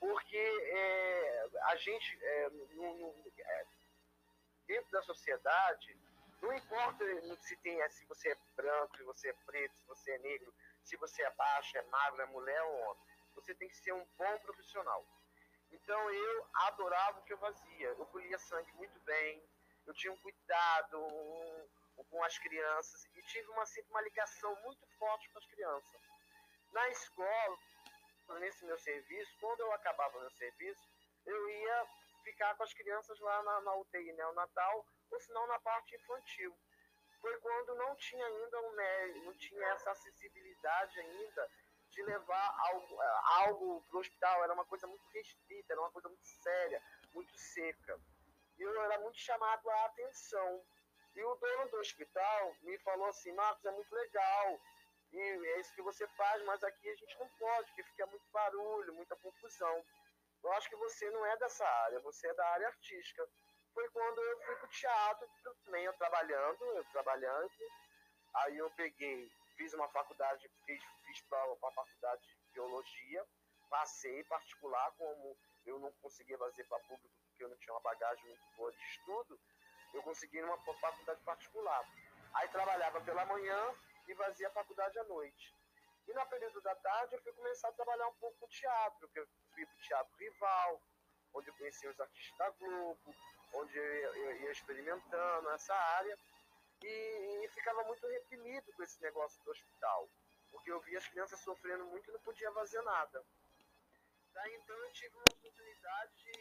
Porque 0.01 0.37
é, 0.39 1.49
a 1.65 1.77
gente, 1.77 2.19
é, 2.25 2.49
no, 2.49 2.95
no, 2.95 3.33
é, 3.39 3.67
dentro 4.67 4.91
da 4.91 5.03
sociedade, 5.03 5.97
não 6.41 6.53
importa 6.55 7.05
se, 7.43 7.57
tem, 7.57 7.89
se 7.91 8.05
você 8.07 8.31
é 8.31 8.37
branco, 8.57 8.97
se 8.97 9.03
você 9.05 9.29
é 9.29 9.33
preto, 9.45 9.77
se 9.77 9.87
você 9.87 10.11
é 10.13 10.19
negro, 10.19 10.55
se 10.83 10.97
você 10.97 11.23
é 11.23 11.31
baixo, 11.33 11.77
é 11.77 11.83
magro, 11.83 12.23
é 12.23 12.27
mulher 12.27 12.63
ou 12.63 12.81
homem. 12.81 13.05
Você 13.35 13.55
tem 13.55 13.69
que 13.69 13.77
ser 13.77 13.93
um 13.93 14.07
bom 14.17 14.39
profissional. 14.39 15.07
Então 15.71 16.11
eu 16.11 16.47
adorava 16.55 17.21
o 17.21 17.23
que 17.25 17.33
eu 17.33 17.39
fazia. 17.39 17.89
Eu 17.89 18.07
colhia 18.07 18.39
sangue 18.39 18.73
muito 18.73 18.99
bem, 19.01 19.43
eu 19.87 19.95
tinha 19.95 20.13
um 20.13 20.17
cuidado 20.19 20.99
com 22.09 22.25
as 22.25 22.39
crianças 22.39 23.05
e 23.15 23.23
tive 23.23 23.49
uma, 23.51 23.67
sempre 23.67 23.91
uma 23.91 24.01
ligação 24.01 24.55
muito 24.63 24.87
forte 24.99 25.29
com 25.31 25.39
as 25.39 25.47
crianças. 25.47 26.01
Na 26.73 26.89
escola, 26.89 27.59
nesse 28.41 28.65
meu 28.65 28.79
serviço, 28.79 29.37
quando 29.41 29.61
eu 29.61 29.73
acabava 29.73 30.21
meu 30.21 30.31
serviço, 30.31 30.89
eu 31.27 31.51
ia 31.51 31.87
ficar 32.25 32.55
com 32.57 32.63
as 32.63 32.73
crianças 32.73 33.19
lá 33.21 33.43
na, 33.43 33.61
na 33.61 33.75
UTI 33.77 34.13
neonatal 34.13 34.77
ou 34.79 34.87
se 35.19 35.33
não 35.33 35.47
na 35.47 35.59
parte 35.61 35.95
infantil. 35.97 36.57
Foi 37.21 37.39
quando 37.41 37.75
não 37.75 37.95
tinha 37.97 38.25
ainda 38.27 38.61
um 38.63 38.73
médico, 38.73 39.25
não 39.27 39.35
tinha 39.35 39.67
essa 39.69 39.91
acessibilidade 39.91 41.01
ainda 41.01 41.51
de 41.91 42.03
levar 42.03 42.57
algo, 42.69 43.01
algo 43.43 43.85
para 43.89 43.97
o 43.97 44.01
hospital, 44.01 44.45
era 44.45 44.53
uma 44.53 44.65
coisa 44.65 44.87
muito 44.87 45.05
restrita, 45.09 45.73
era 45.73 45.81
uma 45.81 45.91
coisa 45.91 46.09
muito 46.09 46.25
séria, 46.25 46.83
muito 47.13 47.37
seca. 47.37 48.01
E 48.59 48.63
eu 48.63 48.83
era 48.83 48.99
muito 49.01 49.19
chamado 49.19 49.69
a 49.69 49.85
atenção. 49.87 50.65
E 51.15 51.25
o 51.25 51.35
dono 51.35 51.69
do 51.71 51.79
hospital 51.79 52.55
me 52.63 52.79
falou 52.79 53.07
assim, 53.07 53.33
Marcos, 53.33 53.65
é 53.65 53.71
muito 53.73 53.93
legal, 53.93 54.61
e 55.13 55.19
é 55.19 55.61
isso 55.61 55.75
que 55.75 55.83
você 55.83 56.07
faz, 56.09 56.43
mas 56.45 56.63
aqui 56.63 56.89
a 56.89 56.95
gente 56.95 57.19
não 57.19 57.29
pode, 57.31 57.67
porque 57.69 57.83
fica 57.83 58.07
muito 58.07 58.25
barulho, 58.31 58.95
muita 58.95 59.17
confusão. 59.17 59.85
Eu 60.43 60.53
acho 60.53 60.69
que 60.69 60.77
você 60.77 61.11
não 61.11 61.27
é 61.27 61.37
dessa 61.37 61.67
área, 61.67 62.01
você 62.01 62.29
é 62.29 62.35
da 62.35 62.47
área 62.51 62.69
artística. 62.69 63.29
Foi 63.75 63.89
quando 63.91 64.21
eu 64.21 64.41
fui 64.43 64.57
para 64.57 64.67
o 64.67 64.69
teatro, 64.69 65.29
também 65.65 65.85
eu 65.85 65.93
trabalhando, 65.95 66.65
eu 66.65 66.85
trabalhando, 66.93 67.51
aí 68.35 68.59
eu 68.59 68.71
peguei, 68.73 69.31
fiz 69.57 69.73
uma 69.75 69.89
faculdade, 69.89 70.51
fiz, 70.67 70.83
fiz 71.05 71.21
para 71.23 71.43
a 71.43 71.71
faculdade 71.73 72.23
de 72.23 72.37
biologia, 72.53 73.25
passei 73.69 74.25
particular, 74.25 74.91
como 74.99 75.37
eu 75.67 75.79
não 75.79 75.93
conseguia 76.03 76.37
fazer 76.39 76.65
para 76.65 76.81
público 76.81 77.15
porque 77.41 77.45
eu 77.45 77.49
não 77.49 77.57
tinha 77.57 77.73
uma 77.73 77.81
bagagem 77.81 78.27
muito 78.27 78.57
boa 78.57 78.71
de 78.71 78.85
estudo, 78.85 79.41
eu 79.95 80.03
consegui 80.03 80.41
numa 80.43 80.59
faculdade 80.59 81.23
particular. 81.23 81.85
Aí 82.35 82.49
trabalhava 82.49 83.01
pela 83.01 83.25
manhã 83.25 83.75
e 84.09 84.15
fazia 84.15 84.49
a 84.49 84.53
faculdade 84.53 84.99
à 84.99 85.05
noite. 85.05 85.57
E 86.07 86.13
no 86.13 86.27
período 86.27 86.61
da 86.61 86.75
tarde 86.75 87.15
eu 87.15 87.23
fui 87.23 87.33
começar 87.33 87.69
a 87.69 87.73
trabalhar 87.73 88.09
um 88.09 88.15
pouco 88.15 88.37
com 88.39 88.49
teatro, 88.49 89.09
que 89.09 89.21
eu 89.21 89.27
fui 89.55 89.65
para 89.65 89.75
o 89.75 89.79
Teatro 89.79 90.17
Rival, 90.19 90.83
onde 91.35 91.49
eu 91.49 91.55
conheci 91.55 91.87
os 91.89 92.01
artistas 92.01 92.37
da 92.37 92.51
Globo, 92.51 93.15
onde 93.53 93.77
eu, 93.77 94.37
ia 94.43 94.51
experimentando 94.51 95.51
essa 95.51 95.75
área 95.75 96.19
e, 96.83 97.49
ficava 97.53 97.83
muito 97.85 98.07
reprimido 98.07 98.73
com 98.73 98.83
esse 98.83 99.01
negócio 99.03 99.43
do 99.45 99.51
hospital, 99.51 100.09
porque 100.51 100.71
eu 100.71 100.81
via 100.81 100.99
as 100.99 101.09
crianças 101.09 101.41
sofrendo 101.41 101.85
muito 101.87 102.09
e 102.09 102.13
não 102.13 102.21
podia 102.21 102.51
fazer 102.53 102.81
nada. 102.83 103.25
Daí 104.33 104.55
então 104.55 104.77
eu 104.77 104.93
tive 104.93 105.15
uma 105.17 105.25
oportunidade 105.33 106.13
de, 106.17 106.33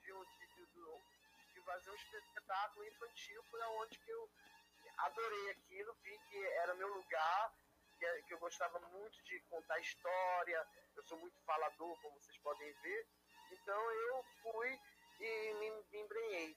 de, 0.00 0.12
de, 0.56 1.54
de 1.54 1.60
fazer 1.64 1.90
um 1.90 1.94
espetáculo 1.94 2.86
infantil, 2.86 3.42
foi 3.50 3.60
onde 3.62 3.98
que 3.98 4.10
eu 4.10 4.30
adorei 4.98 5.50
aquilo, 5.50 5.94
vi 6.02 6.18
que 6.30 6.44
era 6.44 6.74
meu 6.74 6.88
lugar, 6.88 7.52
que, 7.98 8.22
que 8.22 8.34
eu 8.34 8.38
gostava 8.38 8.78
muito 8.80 9.22
de 9.24 9.40
contar 9.50 9.78
história, 9.80 10.66
eu 10.96 11.02
sou 11.04 11.18
muito 11.18 11.38
falador, 11.42 12.00
como 12.00 12.20
vocês 12.20 12.38
podem 12.38 12.72
ver, 12.72 13.06
então 13.52 13.90
eu 13.90 14.24
fui 14.42 14.80
e 15.20 15.54
me, 15.54 15.70
me 15.92 16.00
embrenhei. 16.00 16.56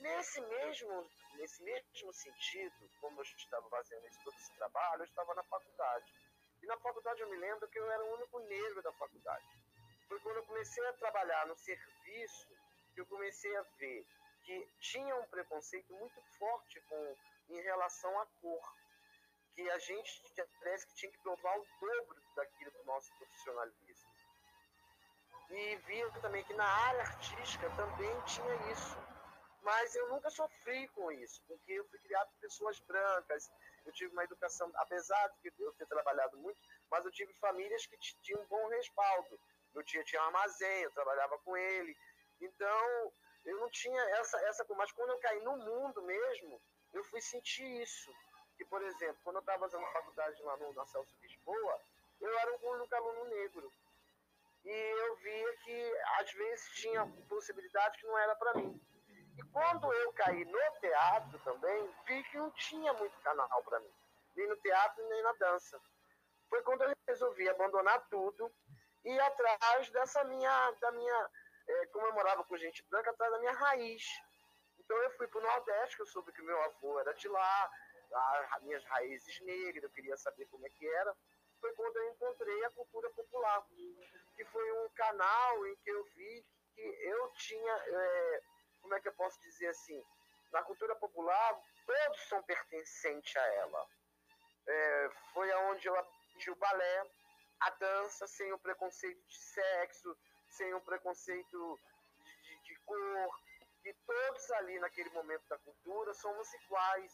Nesse 0.00 0.40
mesmo, 0.40 1.10
nesse 1.34 1.62
mesmo 1.62 2.12
sentido, 2.12 2.90
como 3.00 3.20
eu 3.20 3.22
estava 3.24 3.68
fazendo 3.70 4.06
esse, 4.06 4.22
todo 4.22 4.34
esse 4.36 4.52
trabalho, 4.54 5.02
eu 5.02 5.06
estava 5.06 5.34
na 5.34 5.42
faculdade. 5.44 6.12
E 6.62 6.66
na 6.66 6.76
faculdade 6.78 7.20
eu 7.20 7.30
me 7.30 7.36
lembro 7.36 7.68
que 7.68 7.78
eu 7.78 7.90
era 7.90 8.04
o 8.04 8.14
único 8.14 8.38
negro 8.40 8.82
da 8.82 8.92
faculdade. 8.92 9.46
Foi 10.08 10.20
quando 10.20 10.36
eu 10.36 10.46
comecei 10.46 10.86
a 10.86 10.92
trabalhar 10.94 11.46
no 11.46 11.56
serviço 11.56 12.48
que 12.94 13.00
eu 13.00 13.06
comecei 13.06 13.54
a 13.56 13.62
ver 13.78 14.06
que 14.42 14.68
tinha 14.80 15.14
um 15.16 15.26
preconceito 15.26 15.92
muito 15.92 16.22
forte 16.38 16.80
com, 16.82 17.16
em 17.50 17.60
relação 17.60 18.18
à 18.20 18.26
cor. 18.40 18.74
Que 19.54 19.68
a 19.70 19.78
gente 19.78 20.22
parece 20.60 20.86
que 20.86 20.94
tinha 20.94 21.12
que 21.12 21.18
provar 21.18 21.58
o 21.58 21.66
dobro 21.80 22.22
daquilo 22.36 22.70
do 22.70 22.84
nosso 22.84 23.12
profissionalismo. 23.16 23.85
E 25.50 25.76
via 25.76 26.10
também 26.20 26.42
que 26.44 26.54
na 26.54 26.66
área 26.66 27.00
artística 27.02 27.70
também 27.70 28.20
tinha 28.26 28.72
isso. 28.72 28.96
Mas 29.62 29.94
eu 29.96 30.08
nunca 30.10 30.30
sofri 30.30 30.86
com 30.88 31.10
isso, 31.10 31.42
porque 31.48 31.72
eu 31.72 31.84
fui 31.88 31.98
criado 31.98 32.28
por 32.28 32.40
pessoas 32.40 32.78
brancas, 32.80 33.50
eu 33.84 33.92
tive 33.92 34.12
uma 34.12 34.24
educação, 34.24 34.70
apesar 34.76 35.28
de 35.42 35.52
eu 35.58 35.72
ter 35.72 35.86
trabalhado 35.86 36.36
muito, 36.38 36.60
mas 36.90 37.04
eu 37.04 37.10
tive 37.10 37.32
famílias 37.34 37.84
que 37.86 37.96
tinham 38.22 38.40
um 38.42 38.46
bom 38.46 38.68
respaldo. 38.68 39.40
Meu 39.74 39.82
tio 39.84 40.04
tinha 40.04 40.22
um 40.22 40.26
armazém, 40.26 40.82
eu 40.82 40.90
trabalhava 40.92 41.38
com 41.38 41.56
ele. 41.56 41.96
Então, 42.40 43.12
eu 43.44 43.58
não 43.58 43.68
tinha 43.70 44.00
essa, 44.18 44.38
essa 44.46 44.64
mas 44.76 44.92
quando 44.92 45.10
eu 45.10 45.18
caí 45.18 45.40
no 45.42 45.56
mundo 45.56 46.02
mesmo, 46.02 46.60
eu 46.92 47.04
fui 47.04 47.20
sentir 47.20 47.66
isso. 47.82 48.14
Que, 48.56 48.64
por 48.64 48.82
exemplo, 48.82 49.18
quando 49.22 49.36
eu 49.36 49.40
estava 49.40 49.68
fazendo 49.68 49.86
faculdade 49.92 50.42
lá 50.42 50.56
no, 50.56 50.72
na 50.72 50.86
Celso 50.86 51.14
Lisboa, 51.22 51.80
eu 52.20 52.38
era 52.38 52.56
um 52.56 52.70
único 52.70 52.94
aluno 52.94 53.24
negro 53.24 53.72
e 54.66 54.70
eu 54.70 55.16
via 55.16 55.56
que 55.58 55.94
às 56.18 56.32
vezes 56.32 56.68
tinha 56.74 57.06
possibilidade 57.28 57.98
que 57.98 58.06
não 58.06 58.18
era 58.18 58.34
para 58.34 58.54
mim. 58.54 58.80
E 59.38 59.42
quando 59.52 59.92
eu 59.92 60.12
caí 60.12 60.44
no 60.44 60.58
teatro 60.80 61.38
também, 61.40 61.94
vi 62.06 62.22
que 62.24 62.36
não 62.36 62.50
tinha 62.50 62.92
muito 62.94 63.16
canal 63.20 63.62
para 63.62 63.78
mim, 63.78 63.92
nem 64.34 64.48
no 64.48 64.56
teatro 64.56 65.08
nem 65.08 65.22
na 65.22 65.32
dança. 65.34 65.80
Foi 66.48 66.62
quando 66.62 66.82
eu 66.82 66.96
resolvi 67.06 67.48
abandonar 67.48 68.08
tudo 68.08 68.52
e 69.04 69.10
ir 69.10 69.20
atrás 69.20 69.88
dessa 69.90 70.24
minha, 70.24 70.70
da 70.80 70.90
minha, 70.90 71.30
é, 71.68 71.86
como 71.86 72.06
eu 72.06 72.14
morava 72.14 72.42
com 72.44 72.56
gente 72.56 72.84
branca, 72.88 73.10
atrás 73.10 73.32
da 73.32 73.38
minha 73.38 73.52
raiz. 73.52 74.04
Então 74.80 74.96
eu 74.98 75.10
fui 75.12 75.28
para 75.28 75.38
o 75.38 75.42
Nordeste, 75.42 75.96
que 75.96 76.02
eu 76.02 76.06
soube 76.06 76.32
que 76.32 76.42
meu 76.42 76.60
avô 76.62 76.98
era 76.98 77.12
de 77.14 77.28
lá, 77.28 77.70
as 78.52 78.62
minhas 78.62 78.84
raízes 78.84 79.40
negras, 79.42 79.84
eu 79.84 79.90
queria 79.90 80.16
saber 80.16 80.46
como 80.46 80.66
é 80.66 80.70
que 80.70 80.88
era. 80.88 81.14
Foi 81.60 81.72
quando 81.74 81.96
eu 81.96 82.10
encontrei 82.10 82.64
a 82.64 82.70
cultura 82.70 83.10
popular 83.10 83.64
que 84.36 84.44
foi 84.44 84.72
um 84.84 84.88
canal 84.90 85.66
em 85.66 85.76
que 85.76 85.90
eu 85.90 86.04
vi 86.14 86.46
que 86.74 86.82
eu 86.82 87.30
tinha, 87.32 87.72
é, 87.72 88.42
como 88.82 88.94
é 88.94 89.00
que 89.00 89.08
eu 89.08 89.14
posso 89.14 89.40
dizer 89.40 89.68
assim, 89.68 90.04
na 90.52 90.62
cultura 90.62 90.94
popular, 90.96 91.58
todos 91.86 92.20
são 92.28 92.42
pertencentes 92.42 93.34
a 93.34 93.46
ela. 93.54 93.88
É, 94.66 95.10
foi 95.32 95.50
aonde 95.52 95.88
eu 95.88 95.96
aprendi 95.96 96.50
o 96.50 96.56
balé, 96.56 97.10
a 97.60 97.70
dança, 97.70 98.26
sem 98.26 98.52
o 98.52 98.58
preconceito 98.58 99.22
de 99.26 99.38
sexo, 99.38 100.16
sem 100.50 100.74
o 100.74 100.80
preconceito 100.82 101.80
de, 102.42 102.58
de, 102.62 102.76
cor, 102.80 103.40
que 103.82 103.94
todos 104.06 104.50
ali 104.52 104.78
naquele 104.78 105.10
momento 105.10 105.46
da 105.48 105.58
cultura 105.58 106.12
somos 106.14 106.52
iguais. 106.54 107.12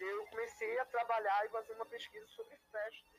Eu 0.00 0.26
comecei 0.28 0.78
a 0.78 0.84
trabalhar 0.86 1.44
e 1.44 1.50
fazer 1.50 1.74
uma 1.74 1.86
pesquisa 1.86 2.26
sobre 2.28 2.56
festas 2.70 3.17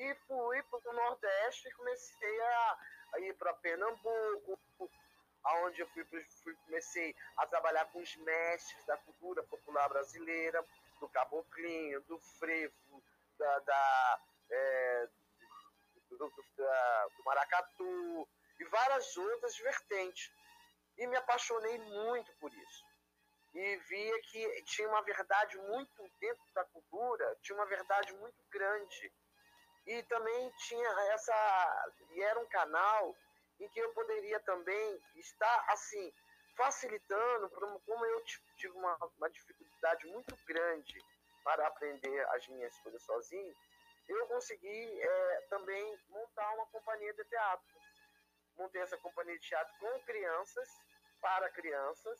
e 0.00 0.14
fui 0.26 0.62
para 0.62 0.90
o 0.90 0.92
Nordeste 0.94 1.68
e 1.68 1.72
comecei 1.72 2.40
a, 2.40 2.78
a 3.12 3.20
ir 3.20 3.34
para 3.34 3.52
Pernambuco, 3.52 4.58
aonde 5.44 5.82
eu 5.82 5.88
fui, 5.88 6.04
fui, 6.42 6.56
comecei 6.64 7.14
a 7.36 7.46
trabalhar 7.46 7.84
com 7.92 8.00
os 8.00 8.16
mestres 8.16 8.86
da 8.86 8.96
cultura 8.96 9.42
popular 9.42 9.88
brasileira, 9.90 10.64
do 10.98 11.08
caboclinho, 11.10 12.00
do 12.02 12.18
frevo, 12.18 13.02
da, 13.38 13.58
da, 13.58 14.20
é, 14.50 15.08
do, 16.08 16.16
do, 16.16 16.44
da, 16.56 17.06
do 17.16 17.24
maracatu 17.24 18.28
e 18.58 18.64
várias 18.64 19.16
outras 19.18 19.56
vertentes. 19.58 20.32
E 20.96 21.06
me 21.06 21.16
apaixonei 21.16 21.78
muito 21.78 22.32
por 22.36 22.52
isso. 22.52 22.84
E 23.52 23.76
via 23.76 24.20
que 24.22 24.62
tinha 24.64 24.88
uma 24.88 25.02
verdade 25.02 25.58
muito 25.58 26.10
dentro 26.20 26.44
da 26.54 26.64
cultura, 26.64 27.36
tinha 27.42 27.56
uma 27.56 27.66
verdade 27.66 28.14
muito 28.14 28.42
grande 28.50 29.12
e 29.86 30.02
também 30.04 30.50
tinha 30.58 30.88
essa. 31.12 31.92
E 32.10 32.22
era 32.22 32.38
um 32.38 32.46
canal 32.46 33.16
em 33.58 33.68
que 33.68 33.80
eu 33.80 33.92
poderia 33.92 34.40
também 34.40 35.02
estar, 35.16 35.64
assim, 35.68 36.12
facilitando, 36.56 37.50
como 37.50 38.06
eu 38.06 38.24
tive 38.56 38.76
uma, 38.76 38.96
uma 39.18 39.30
dificuldade 39.30 40.06
muito 40.06 40.36
grande 40.46 40.98
para 41.44 41.66
aprender 41.66 42.28
as 42.30 42.46
minhas 42.48 42.76
coisas 42.78 43.02
sozinho, 43.02 43.54
eu 44.08 44.26
consegui 44.26 45.00
é, 45.00 45.46
também 45.48 45.98
montar 46.08 46.52
uma 46.54 46.66
companhia 46.66 47.12
de 47.14 47.24
teatro. 47.24 47.80
Montei 48.56 48.82
essa 48.82 48.96
companhia 48.98 49.38
de 49.38 49.48
teatro 49.48 49.72
com 49.78 50.00
crianças, 50.00 50.68
para 51.20 51.50
crianças, 51.50 52.18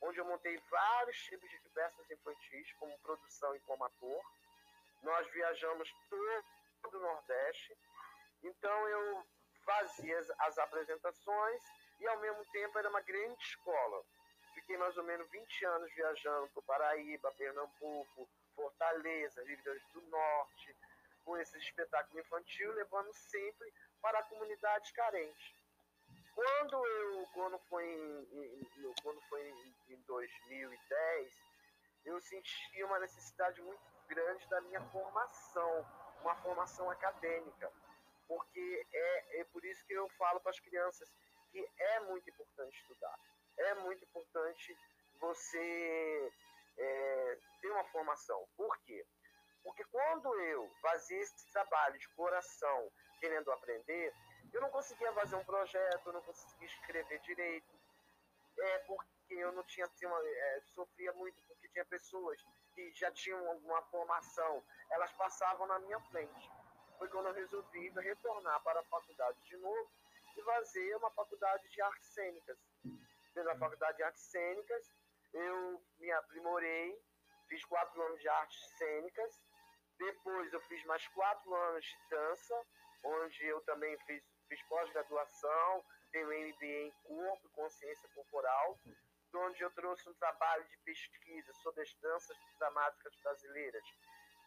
onde 0.00 0.18
eu 0.18 0.24
montei 0.24 0.58
vários 0.70 1.16
tipos 1.24 1.48
de 1.48 1.58
diversas 1.60 2.10
infantis, 2.10 2.72
como 2.78 2.98
produção 2.98 3.54
e 3.54 3.60
como 3.60 3.84
ator. 3.84 4.22
Nós 5.02 5.30
viajamos 5.30 5.92
todo 6.10 6.44
do 6.90 7.00
Nordeste. 7.00 7.76
Então 8.42 8.88
eu 8.88 9.26
fazia 9.64 10.18
as, 10.18 10.30
as 10.40 10.58
apresentações 10.58 11.62
e 12.00 12.06
ao 12.06 12.18
mesmo 12.20 12.44
tempo 12.46 12.78
era 12.78 12.88
uma 12.88 13.00
grande 13.00 13.42
escola. 13.42 14.04
Fiquei 14.54 14.76
mais 14.76 14.96
ou 14.96 15.04
menos 15.04 15.28
20 15.30 15.64
anos 15.66 15.92
viajando 15.92 16.48
para 16.48 16.62
Paraíba, 16.62 17.32
Pernambuco, 17.32 18.28
Fortaleza, 18.54 19.44
Rio 19.44 19.62
Grande 19.62 19.84
do 19.92 20.02
Norte, 20.02 20.76
com 21.24 21.36
esse 21.36 21.58
espetáculo 21.58 22.20
infantil, 22.20 22.72
levando 22.72 23.12
sempre 23.12 23.72
para 24.00 24.22
comunidades 24.24 24.90
carentes. 24.92 25.54
Quando 26.34 26.86
eu, 26.86 27.26
quando 27.34 27.58
foi 27.68 27.84
em, 27.84 28.22
em, 28.32 28.94
quando 29.02 29.20
foi 29.22 29.48
em, 29.48 29.74
em 29.90 30.00
2010, 30.06 31.32
eu 32.04 32.20
senti 32.20 32.82
uma 32.84 32.98
necessidade 33.00 33.60
muito 33.60 33.80
grande 34.08 34.48
da 34.48 34.60
minha 34.62 34.80
formação 34.90 35.86
uma 36.28 36.36
formação 36.36 36.90
acadêmica, 36.90 37.72
porque 38.26 38.86
é, 38.92 39.40
é 39.40 39.44
por 39.44 39.64
isso 39.64 39.84
que 39.86 39.94
eu 39.94 40.08
falo 40.10 40.40
para 40.40 40.50
as 40.50 40.60
crianças 40.60 41.10
que 41.50 41.66
é 41.78 42.00
muito 42.00 42.28
importante 42.28 42.76
estudar, 42.76 43.18
é 43.56 43.74
muito 43.76 44.04
importante 44.04 44.76
você 45.18 46.32
é, 46.76 47.38
ter 47.60 47.70
uma 47.70 47.84
formação. 47.84 48.46
Por 48.56 48.76
quê? 48.80 49.04
Porque 49.64 49.82
quando 49.84 50.32
eu 50.40 50.70
fazia 50.82 51.18
esse 51.18 51.50
trabalho 51.50 51.98
de 51.98 52.08
coração, 52.10 52.92
querendo 53.18 53.50
aprender, 53.50 54.14
eu 54.52 54.60
não 54.60 54.70
conseguia 54.70 55.12
fazer 55.14 55.36
um 55.36 55.44
projeto, 55.44 56.06
eu 56.06 56.12
não 56.12 56.22
conseguia 56.22 56.66
escrever 56.66 57.18
direito, 57.20 57.74
é 58.58 58.78
porque 58.80 59.34
eu 59.34 59.52
não 59.52 59.62
tinha, 59.64 59.86
assim, 59.86 60.06
uma, 60.06 60.20
é, 60.22 60.60
sofria 60.74 61.12
muito, 61.14 61.42
porque 61.44 61.68
tinha 61.68 61.84
pessoas 61.86 62.38
que 62.78 62.94
já 62.94 63.10
tinham 63.10 63.44
alguma 63.48 63.82
formação, 63.90 64.64
elas 64.90 65.12
passavam 65.14 65.66
na 65.66 65.80
minha 65.80 66.00
frente. 66.02 66.50
Foi 66.96 67.08
quando 67.08 67.26
eu 67.26 67.34
resolvi 67.34 67.88
retornar 67.90 68.62
para 68.62 68.78
a 68.78 68.84
faculdade 68.84 69.36
de 69.42 69.56
novo 69.56 69.90
e 70.36 70.42
fazer 70.42 70.96
uma 70.96 71.10
faculdade 71.10 71.68
de 71.70 71.82
artes 71.82 72.08
cênicas. 72.14 72.58
Fiz 73.34 73.46
a 73.46 73.56
faculdade 73.56 73.96
de 73.96 74.02
artes 74.04 74.22
cênicas, 74.22 74.92
eu 75.32 75.82
me 75.98 76.10
aprimorei, 76.12 76.96
fiz 77.48 77.64
quatro 77.64 78.00
anos 78.00 78.20
de 78.20 78.28
artes 78.28 78.64
cênicas, 78.78 79.42
depois 79.98 80.52
eu 80.52 80.60
fiz 80.62 80.84
mais 80.84 81.04
quatro 81.08 81.52
anos 81.52 81.84
de 81.84 82.08
dança, 82.10 82.66
onde 83.02 83.44
eu 83.44 83.60
também 83.62 83.98
fiz, 84.06 84.22
fiz 84.48 84.62
pós-graduação, 84.68 85.84
tenho 86.12 86.28
MBA 86.28 86.66
em 86.66 86.92
corpo 87.02 87.46
e 87.46 87.50
consciência 87.50 88.08
corporal, 88.14 88.78
onde 89.34 89.62
eu 89.62 89.70
trouxe 89.72 90.08
um 90.08 90.14
trabalho 90.14 90.64
de 90.64 90.76
pesquisa 90.78 91.52
sobre 91.62 91.82
as 91.82 91.94
danças 91.94 92.36
dramáticas 92.58 93.14
brasileiras. 93.22 93.84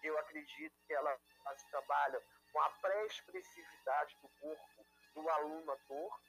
Eu 0.03 0.17
acredito 0.17 0.73
que 0.88 0.93
ela, 0.93 1.17
elas 1.45 1.63
trabalham 1.65 2.21
com 2.51 2.59
a 2.61 2.69
pré-expressividade 2.81 4.17
do 4.21 4.29
corpo 4.29 4.85
do 5.13 5.29
aluno 5.29 5.71
ator. 5.71 6.19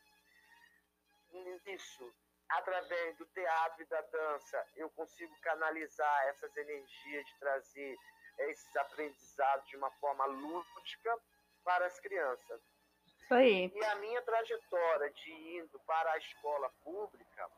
Isso, 1.67 2.15
através 2.49 3.17
do 3.17 3.25
teatro 3.27 3.83
e 3.83 3.87
da 3.87 4.01
dança, 4.03 4.67
eu 4.77 4.91
consigo 4.91 5.35
canalizar 5.41 6.27
essas 6.29 6.55
energias 6.57 7.27
de 7.27 7.39
trazer 7.39 7.99
esses 8.39 8.77
aprendizados 8.77 9.67
de 9.69 9.77
uma 9.77 9.91
forma 9.93 10.27
lúdica 10.27 11.19
para 11.65 11.87
as 11.87 11.99
crianças. 12.01 12.61
Isso 13.07 13.35
aí. 13.35 13.73
E 13.75 13.85
a 13.85 13.95
minha 13.97 14.21
trajetória 14.23 15.11
de 15.11 15.33
indo 15.33 15.79
para 15.81 16.13
a 16.13 16.19
escola 16.19 16.69
pública 16.85 17.51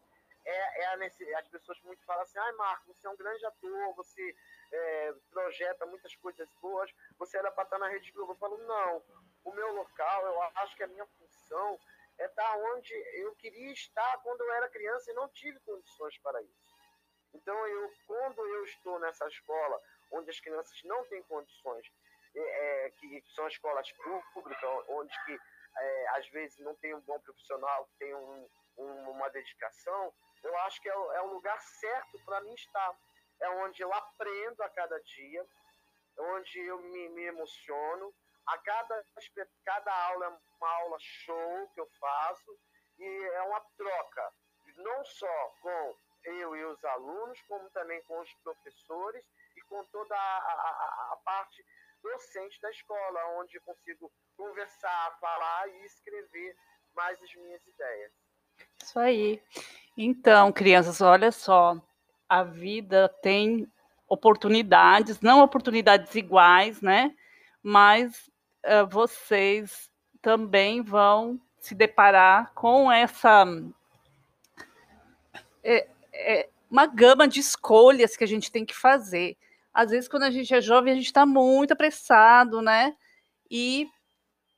é, 0.45 0.83
é 0.83 0.87
a, 0.87 1.39
as 1.39 1.49
pessoas 1.49 1.81
muito 1.83 2.05
falam 2.05 2.23
assim, 2.23 2.39
ai 2.39 2.53
Marco, 2.53 2.93
você 2.93 3.07
é 3.07 3.11
um 3.11 3.17
grande 3.17 3.45
ator, 3.47 3.95
você 3.95 4.37
é, 4.73 5.15
projeta 5.31 5.87
muitas 5.87 6.15
coisas 6.17 6.49
boas, 6.61 6.91
você 7.19 7.39
era 7.39 7.51
para 7.51 7.65
estar 7.65 7.79
na 7.79 7.89
Rede 7.89 8.13
Globo. 8.13 8.33
Eu 8.33 8.37
falo, 8.37 8.59
não, 8.59 9.03
o 9.45 9.53
meu 9.53 9.73
local, 9.73 10.27
eu 10.27 10.43
acho 10.57 10.77
que 10.77 10.83
a 10.83 10.89
minha 10.89 11.07
função 11.07 11.79
é 12.19 12.27
estar 12.27 12.57
onde 12.57 12.93
eu 13.15 13.35
queria 13.37 13.73
estar 13.73 14.19
quando 14.19 14.41
eu 14.43 14.53
era 14.53 14.69
criança 14.69 15.11
e 15.11 15.15
não 15.15 15.29
tive 15.29 15.59
condições 15.61 16.17
para 16.19 16.41
isso. 16.43 16.75
Então, 17.35 17.67
eu, 17.67 17.93
quando 18.07 18.47
eu 18.47 18.65
estou 18.65 18.99
nessa 19.01 19.27
escola, 19.27 19.81
onde 20.13 20.31
as 20.31 20.39
crianças 20.39 20.81
não 20.85 21.05
têm 21.07 21.23
condições, 21.25 21.91
é, 22.35 22.87
é 22.87 22.91
que 22.91 23.23
são 23.35 23.47
escolas 23.49 23.91
públicas, 24.33 24.85
onde 24.89 25.25
que, 25.25 25.39
é, 25.77 26.09
às 26.11 26.29
vezes 26.29 26.59
não 26.59 26.75
tem 26.77 26.95
um 26.95 27.01
bom 27.01 27.19
profissional, 27.21 27.89
tem 27.99 28.15
um, 28.15 28.49
um, 28.79 29.11
uma 29.11 29.29
dedicação, 29.31 30.15
eu 30.45 30.57
acho 30.59 30.81
que 30.81 30.89
é, 30.89 30.93
é 30.93 31.23
o 31.23 31.33
lugar 31.33 31.61
certo 31.61 32.19
para 32.25 32.41
mim 32.43 32.55
estar. 32.55 32.95
É 33.41 33.49
onde 33.65 33.83
eu 33.83 33.93
aprendo 33.93 34.63
a 34.63 34.69
cada 34.69 35.01
dia, 35.01 35.45
onde 36.19 36.61
eu 36.61 36.79
me, 36.81 37.09
me 37.11 37.25
emociono. 37.25 38.15
A 38.47 38.59
cada, 38.59 39.05
cada 39.65 40.07
aula 40.09 40.27
é 40.27 40.29
uma 40.29 40.71
aula 40.83 40.97
show 41.01 41.69
que 41.75 41.81
eu 41.81 41.89
faço 41.99 42.59
e 42.99 43.05
é 43.05 43.43
uma 43.43 43.61
troca, 43.77 44.33
não 44.77 45.05
só 45.05 45.49
com 45.61 45.97
eu 46.25 46.57
e 46.57 46.65
os 46.65 46.85
alunos, 46.85 47.41
como 47.43 47.69
também 47.71 48.03
com 48.05 48.21
os 48.21 48.33
professores 48.43 49.25
e 49.57 49.63
com 49.63 49.85
toda 49.87 50.15
a, 50.15 50.39
a, 50.39 51.13
a 51.13 51.17
parte 51.25 51.65
docente 52.03 52.61
da 52.61 52.71
escola, 52.71 53.27
onde 53.39 53.59
consigo 53.61 54.13
conversar, 54.37 55.19
falar 55.19 55.69
e 55.69 55.85
escrever 55.87 56.57
mais 56.95 57.21
as 57.23 57.35
minhas 57.35 57.67
ideias. 57.67 58.13
Isso 58.83 58.99
aí. 58.99 59.43
Então, 59.97 60.51
crianças, 60.51 61.01
olha 61.01 61.31
só, 61.31 61.81
a 62.29 62.43
vida 62.43 63.09
tem 63.23 63.67
oportunidades, 64.09 65.21
não 65.21 65.43
oportunidades 65.43 66.15
iguais, 66.15 66.81
né? 66.81 67.15
Mas 67.63 68.31
uh, 68.65 68.87
vocês 68.91 69.91
também 70.21 70.83
vão 70.83 71.41
se 71.61 71.75
deparar 71.75 72.53
com 72.55 72.91
essa 72.91 73.45
é, 75.63 75.89
é, 76.13 76.49
uma 76.71 76.87
gama 76.87 77.27
de 77.27 77.41
escolhas 77.41 78.17
que 78.17 78.25
a 78.25 78.27
gente 78.27 78.53
tem 78.53 78.65
que 78.67 78.75
fazer. 78.75 79.37
Às 79.73 79.91
vezes, 79.91 80.09
quando 80.09 80.25
a 80.25 80.31
gente 80.31 80.55
é 80.55 80.61
jovem, 80.61 80.93
a 80.93 80.97
gente 80.97 81.07
está 81.07 81.25
muito 81.25 81.73
apressado, 81.73 82.61
né? 82.61 82.95
E 83.51 83.89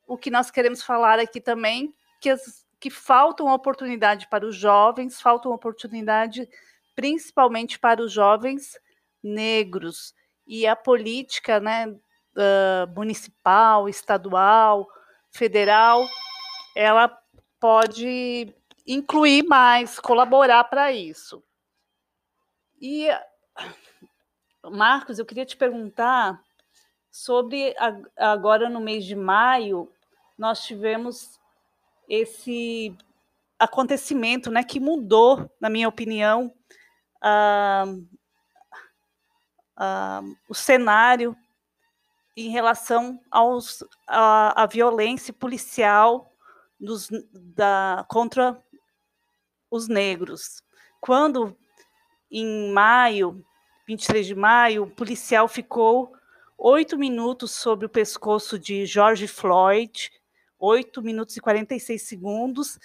o 0.06 0.16
que 0.16 0.30
nós 0.30 0.50
queremos 0.50 0.82
falar 0.82 1.18
aqui 1.18 1.40
também, 1.40 1.94
que 2.20 2.30
as, 2.30 2.65
que 2.86 2.90
faltam 2.90 3.52
oportunidade 3.52 4.28
para 4.28 4.46
os 4.46 4.54
jovens, 4.54 5.20
faltam 5.20 5.50
oportunidade 5.50 6.48
principalmente 6.94 7.80
para 7.80 8.00
os 8.00 8.12
jovens 8.12 8.78
negros. 9.20 10.14
E 10.46 10.68
a 10.68 10.76
política 10.76 11.58
né, 11.58 11.88
uh, 11.88 12.94
municipal, 12.94 13.88
estadual, 13.88 14.86
federal, 15.32 16.08
ela 16.76 17.08
pode 17.58 18.54
incluir 18.86 19.42
mais, 19.42 19.98
colaborar 19.98 20.62
para 20.62 20.92
isso. 20.92 21.42
E, 22.80 23.08
Marcos, 24.62 25.18
eu 25.18 25.26
queria 25.26 25.44
te 25.44 25.56
perguntar 25.56 26.40
sobre 27.10 27.74
agora 28.16 28.68
no 28.68 28.80
mês 28.80 29.04
de 29.04 29.16
maio, 29.16 29.92
nós 30.38 30.62
tivemos 30.64 31.36
esse 32.08 32.96
acontecimento 33.58 34.50
né, 34.50 34.62
que 34.62 34.78
mudou, 34.78 35.50
na 35.60 35.70
minha 35.70 35.88
opinião, 35.88 36.52
o 40.48 40.54
cenário 40.54 41.36
em 42.36 42.50
relação 42.50 43.18
aos, 43.30 43.82
a 44.06 44.66
violência 44.70 45.32
policial 45.32 46.32
dos, 46.78 47.08
da, 47.32 48.04
contra 48.08 48.62
os 49.70 49.88
negros. 49.88 50.62
Quando, 51.00 51.56
em 52.30 52.72
maio, 52.72 53.44
23 53.86 54.26
de 54.26 54.34
maio, 54.34 54.82
o 54.84 54.90
policial 54.90 55.48
ficou 55.48 56.12
oito 56.58 56.98
minutos 56.98 57.52
sobre 57.52 57.86
o 57.86 57.90
pescoço 57.90 58.58
de 58.58 58.84
George 58.84 59.26
Floyd, 59.26 60.10
8 60.58 61.02
minutos 61.02 61.36
e 61.36 61.40
46 61.40 62.02
segundos, 62.02 62.78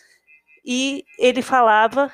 e 0.64 1.06
ele 1.18 1.42
falava: 1.42 2.14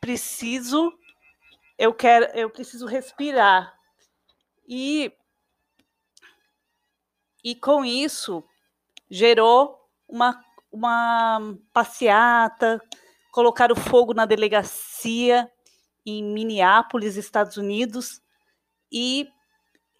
preciso, 0.00 0.92
eu 1.78 1.92
quero, 1.92 2.26
eu 2.36 2.50
preciso 2.50 2.86
respirar. 2.86 3.76
E, 4.66 5.12
e 7.44 7.54
com 7.54 7.84
isso 7.84 8.44
gerou 9.10 9.88
uma, 10.08 10.42
uma 10.70 11.56
passeata, 11.72 12.80
colocaram 13.30 13.76
fogo 13.76 14.12
na 14.14 14.26
delegacia 14.26 15.50
em 16.04 16.22
Minneapolis, 16.22 17.16
Estados 17.16 17.56
Unidos, 17.56 18.22
e 18.90 19.28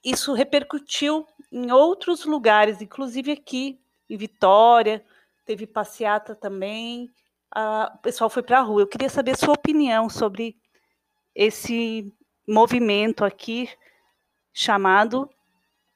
isso 0.05 0.33
repercutiu 0.33 1.27
em 1.51 1.71
outros 1.71 2.25
lugares, 2.25 2.81
inclusive 2.81 3.33
aqui 3.33 3.81
em 4.09 4.17
Vitória, 4.17 5.05
teve 5.45 5.67
passeata 5.67 6.35
também. 6.35 7.13
Ah, 7.55 7.93
o 7.95 7.99
pessoal 7.99 8.29
foi 8.29 8.43
para 8.43 8.59
a 8.59 8.63
rua. 8.63 8.83
Eu 8.83 8.87
queria 8.87 9.09
saber 9.09 9.37
sua 9.37 9.55
opinião 9.55 10.09
sobre 10.09 10.57
esse 11.35 12.13
movimento 12.47 13.25
aqui 13.25 13.69
chamado 14.53 15.31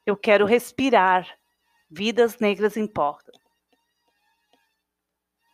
Eu 0.05 0.15
Quero 0.15 0.45
Respirar. 0.45 1.37
Vidas 1.93 2.39
Negras 2.39 2.77
Importam. 2.77 3.35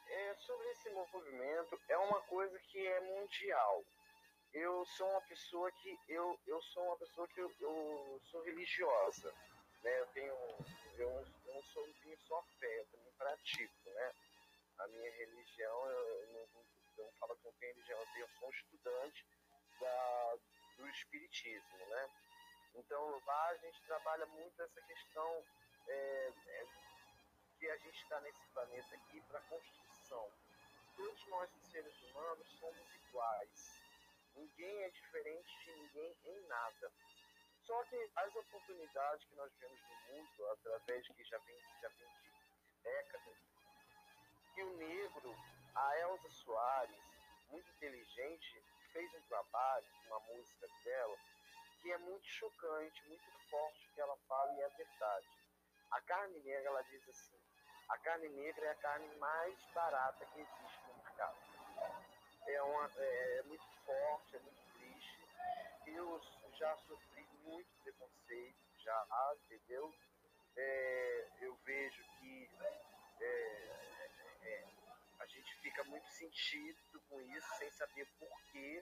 É, 0.07 0.35
sobre 0.35 0.67
esse 0.69 0.87
movimento, 0.91 1.79
é 1.89 1.97
uma 1.97 2.21
coisa 2.21 2.59
que 2.71 2.77
é 2.77 2.99
mundial 2.99 3.83
eu 4.57 4.83
sou 4.97 5.07
uma 5.07 5.21
pessoa 5.21 5.71
que 5.71 5.97
eu, 6.07 6.39
eu 6.47 6.61
sou 6.61 6.83
uma 6.83 6.97
pessoa 6.97 7.27
que 7.27 7.39
eu, 7.39 7.51
eu 7.59 8.19
sou 8.31 8.41
religiosa, 8.43 9.31
né? 9.87 9.99
Eu 10.01 10.07
tenho 10.07 10.33
eu, 10.97 11.25
não 11.45 11.63
sou 11.63 11.87
tenho 12.03 12.17
só 12.27 12.41
fé, 12.59 12.79
eu 12.79 12.85
também 12.87 13.11
pratico, 13.13 13.89
né? 13.91 14.13
A 14.79 14.87
minha 14.87 15.11
religião, 15.11 15.89
eu, 15.89 16.07
eu, 16.07 16.27
não, 16.33 16.63
eu 16.97 17.05
não 17.05 17.11
falo 17.13 17.35
que 17.37 17.47
eu 17.47 17.53
tenho 17.59 17.73
religião, 17.73 17.99
eu 18.17 18.29
sou 18.39 18.47
um 18.47 18.51
estudante 18.51 19.25
da, 19.79 20.35
do 20.77 20.87
espiritismo, 20.89 21.77
né? 21.77 22.09
Então 22.75 23.21
lá 23.25 23.47
a 23.49 23.57
gente 23.57 23.81
trabalha 23.83 24.25
muito 24.25 24.61
essa 24.61 24.81
questão 24.81 25.43
é, 25.87 26.33
é, 26.47 26.67
que 27.59 27.69
a 27.69 27.77
gente 27.77 28.03
está 28.03 28.19
nesse 28.21 28.43
planeta 28.53 28.95
aqui 28.95 29.21
para 29.21 29.39
construção. 29.41 30.31
Todos 30.95 31.27
nós 31.27 31.49
seres 31.71 32.01
humanos 32.01 32.47
somos 32.59 32.95
iguais 32.95 33.87
Ninguém 34.37 34.83
é 34.83 34.89
diferente 34.89 35.49
de 35.65 35.71
ninguém 35.71 36.15
em 36.25 36.47
nada. 36.47 36.91
Só 37.67 37.83
que 37.83 38.09
as 38.15 38.33
oportunidades 38.33 39.25
que 39.25 39.35
nós 39.35 39.51
vemos 39.59 39.77
no 39.81 40.13
mundo, 40.13 40.47
através 40.51 41.05
que 41.05 41.23
já 41.25 41.37
vem, 41.39 41.59
já 41.81 41.89
vem 41.89 42.07
de 42.07 42.31
décadas, 42.81 43.37
que 44.55 44.63
o 44.63 44.77
negro, 44.77 45.35
a 45.75 45.99
Elza 45.99 46.29
Soares, 46.29 47.03
muito 47.49 47.69
inteligente, 47.71 48.63
fez 48.93 49.13
um 49.15 49.21
trabalho, 49.23 49.85
uma 50.05 50.19
música 50.21 50.65
dela, 50.85 51.17
que 51.81 51.91
é 51.91 51.97
muito 51.97 52.25
chocante, 52.25 53.03
muito 53.09 53.29
forte 53.49 53.89
que 53.93 53.99
ela 53.99 54.15
fala 54.29 54.53
e 54.53 54.61
é 54.61 54.69
verdade. 54.69 55.27
A 55.91 56.01
carne 56.01 56.39
negra, 56.39 56.69
ela 56.69 56.81
diz 56.83 57.09
assim, 57.09 57.37
a 57.89 57.97
carne 57.97 58.29
negra 58.29 58.65
é 58.65 58.71
a 58.71 58.75
carne 58.75 59.13
mais 59.17 59.59
barata 59.73 60.25
que 60.25 60.39
existe 60.39 60.87
no 60.87 61.03
mercado. 61.03 61.37
É, 62.47 62.63
uma, 62.63 62.91
é, 62.95 63.39
é 63.39 63.43
muito 63.43 63.67
forte, 63.85 64.37
é 64.37 64.39
muito 64.39 64.73
triste. 64.73 65.19
Eu 65.85 66.21
já 66.57 66.77
sofri 66.77 67.16
muito 67.47 67.69
preconceito, 67.83 68.57
já, 68.77 69.07
entendeu? 69.45 69.93
É, 70.55 71.27
eu 71.41 71.55
vejo 71.63 72.03
que 72.19 72.49
é, 73.21 73.27
é, 74.43 74.67
a 75.19 75.25
gente 75.27 75.55
fica 75.61 75.83
muito 75.85 76.07
sentido 76.09 77.01
com 77.09 77.21
isso, 77.21 77.47
sem 77.57 77.71
saber 77.71 78.07
por 78.19 78.41
que 78.51 78.81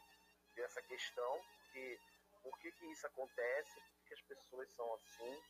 dessa 0.56 0.82
questão, 0.82 1.44
porque 1.58 2.00
por 2.42 2.60
que, 2.60 2.72
que 2.72 2.86
isso 2.92 3.08
acontece, 3.08 3.82
por 3.82 4.08
que 4.08 4.14
as 4.14 4.22
pessoas 4.22 4.70
são 4.76 4.94
assim. 4.94 5.44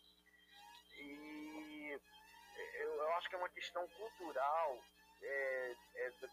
E 0.98 2.00
eu, 2.76 2.96
eu 2.96 3.14
acho 3.14 3.30
que 3.30 3.36
é 3.36 3.38
uma 3.38 3.50
questão 3.50 3.88
cultural 3.90 4.84
é, 5.22 5.76
é 5.96 6.10
do, 6.12 6.30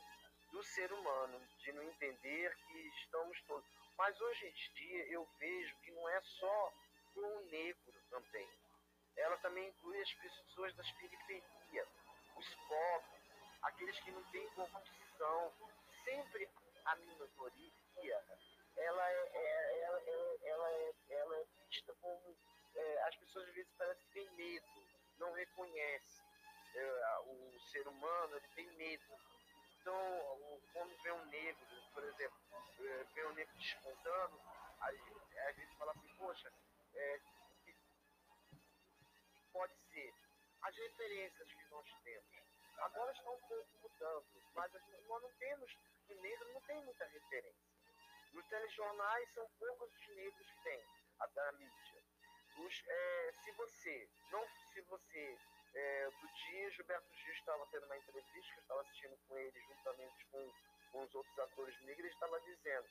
do, 0.53 0.63
ser 0.63 0.93
humano, 0.93 1.41
de 1.59 1.73
não 1.73 1.83
entender 1.83 2.55
que 2.57 2.79
estamos 3.03 3.41
todos. 3.43 3.82
Mas 4.03 4.21
hoje 4.21 4.47
em 4.49 4.75
dia 4.75 5.13
eu 5.13 5.25
vejo 5.39 5.77
que 5.77 5.93
não 5.93 6.09
é 6.09 6.21
só 6.23 6.73
o 7.15 7.41
negro 7.43 7.95
também. 8.11 8.49
Ela 9.17 9.37
também 9.37 9.69
inclui 9.69 10.03
as 10.03 10.13
pessoas 10.15 10.75
das 10.75 10.91
periferias, 10.91 11.89
os 12.37 12.55
pobres, 12.67 13.23
aqueles 13.63 13.97
que 14.01 14.11
não 14.11 14.25
têm 14.33 14.45
condição. 14.57 15.53
Sempre 16.05 16.51
a 16.85 16.97
minoria 16.97 18.25
ela 18.77 19.09
é, 19.09 19.31
é, 19.35 19.81
ela, 19.83 20.01
é, 20.01 20.37
ela, 20.49 20.71
é, 20.73 20.95
ela 21.11 21.37
é 21.37 21.45
vista 21.69 21.95
como. 22.01 22.37
É, 22.75 23.03
as 23.03 23.15
pessoas 23.15 23.47
às 23.47 23.55
vezes 23.55 23.73
parecem 23.79 24.05
têm 24.15 24.29
medo, 24.31 24.67
não 25.19 25.31
reconhecem. 25.33 26.25
É, 26.75 27.19
o 27.27 27.61
ser 27.71 27.87
humano 27.87 28.37
ele 28.37 28.49
tem 28.57 28.67
medo. 28.73 29.05
Então, 29.83 30.61
quando 30.73 30.97
vê 31.03 31.11
um 31.11 31.25
negro, 31.27 31.67
por 31.93 32.05
exemplo, 32.05 32.39
é, 32.79 33.05
vê 33.15 33.27
um 33.27 33.33
negro 33.33 33.53
descontando, 33.57 34.41
a 34.81 34.93
gente, 34.93 35.39
a 35.39 35.53
gente 35.53 35.77
fala 35.77 35.91
assim, 35.91 36.15
poxa, 36.17 36.53
é, 36.95 37.21
pode 39.53 39.77
ser? 39.91 40.15
As 40.63 40.77
referências 40.77 41.53
que 41.53 41.65
nós 41.65 41.85
temos 42.05 42.33
agora 42.79 43.11
estão 43.11 43.35
um 43.35 43.41
pouco 43.41 43.79
mudando, 43.83 44.27
mas 44.55 44.73
nós 44.73 45.23
não 45.23 45.33
temos, 45.33 45.77
o 46.09 46.15
negro 46.15 46.53
não 46.53 46.61
tem 46.61 46.81
muita 46.85 47.05
referência. 47.07 47.73
Nos 48.35 48.47
telejornais 48.47 49.35
são 49.35 49.49
poucos 49.59 49.93
os 49.93 50.07
negros 50.15 50.47
que 50.47 50.63
tem, 50.63 50.85
a 51.19 51.27
da 51.27 51.53
mídia. 51.53 52.03
Os, 52.59 52.83
é, 52.87 53.33
se 53.43 53.51
você, 53.53 54.09
não 54.31 54.47
se 54.73 54.81
você, 54.83 55.39
é, 55.75 56.11
do 56.11 56.29
dia 56.29 56.71
Gilberto 56.71 57.15
Gil 57.15 57.33
estava 57.35 57.67
tendo 57.67 57.87
uma 57.87 57.97
entrevista, 57.97 58.53
que 58.53 58.59
eu 58.59 58.63
estava 58.63 58.81
assistindo 58.81 59.17
com 59.29 59.39
ele 59.39 59.61
juntamente 59.61 60.25
com, 60.27 60.53
com 60.91 61.03
os 61.03 61.15
outros 61.15 61.39
atores 61.39 61.81
negros, 61.83 61.99
ele 62.05 62.09
estava 62.09 62.41
dizendo 62.41 62.89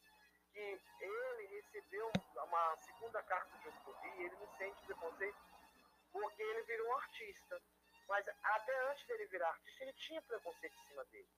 que 0.54 0.82
ele 1.00 1.48
recebeu 1.48 2.12
uma 2.36 2.78
segunda 2.78 3.24
carta 3.24 3.58
de 3.58 3.68
homofobia, 3.70 4.26
ele 4.26 4.36
não 4.36 4.58
sente 4.58 4.82
preconceito 4.84 5.38
porque 6.12 6.42
ele 6.42 6.64
virou 6.64 6.88
um 6.88 6.96
artista. 6.96 7.62
Mas 8.08 8.28
até 8.28 8.92
antes 8.92 9.06
dele 9.08 9.26
virar 9.28 9.50
artista, 9.50 9.84
ele 9.84 9.94
tinha 9.94 10.22
preconceito 10.24 10.76
em 10.76 10.88
cima 10.90 11.06
dele. 11.06 11.30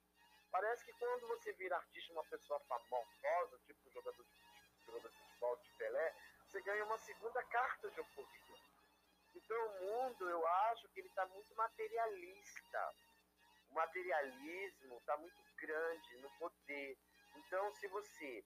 Parece 0.52 0.86
que 0.86 0.94
quando 0.94 1.28
você 1.28 1.52
vira 1.54 1.76
artista, 1.76 2.14
uma 2.14 2.24
pessoa 2.26 2.60
famosa, 2.62 3.60
tipo 3.66 3.90
jogador 3.92 4.24
de, 4.24 4.86
jogador 4.86 5.10
de 5.10 5.18
futebol 5.20 5.58
de 5.58 5.70
Pelé, 5.78 6.16
você 6.48 6.62
ganha 6.62 6.86
uma 6.86 6.98
segunda 6.98 7.44
carta 7.44 7.90
de 7.92 8.00
oposição. 8.00 8.53
Então 9.36 9.58
o 9.68 9.82
mundo, 9.82 10.30
eu 10.30 10.48
acho 10.48 10.88
que 10.90 11.00
ele 11.00 11.08
está 11.08 11.26
muito 11.28 11.56
materialista. 11.56 12.96
O 13.70 13.74
materialismo 13.74 14.98
está 14.98 15.18
muito 15.18 15.44
grande 15.58 16.18
no 16.18 16.30
poder. 16.38 16.98
Então, 17.36 17.74
se 17.74 17.88
você 17.88 18.46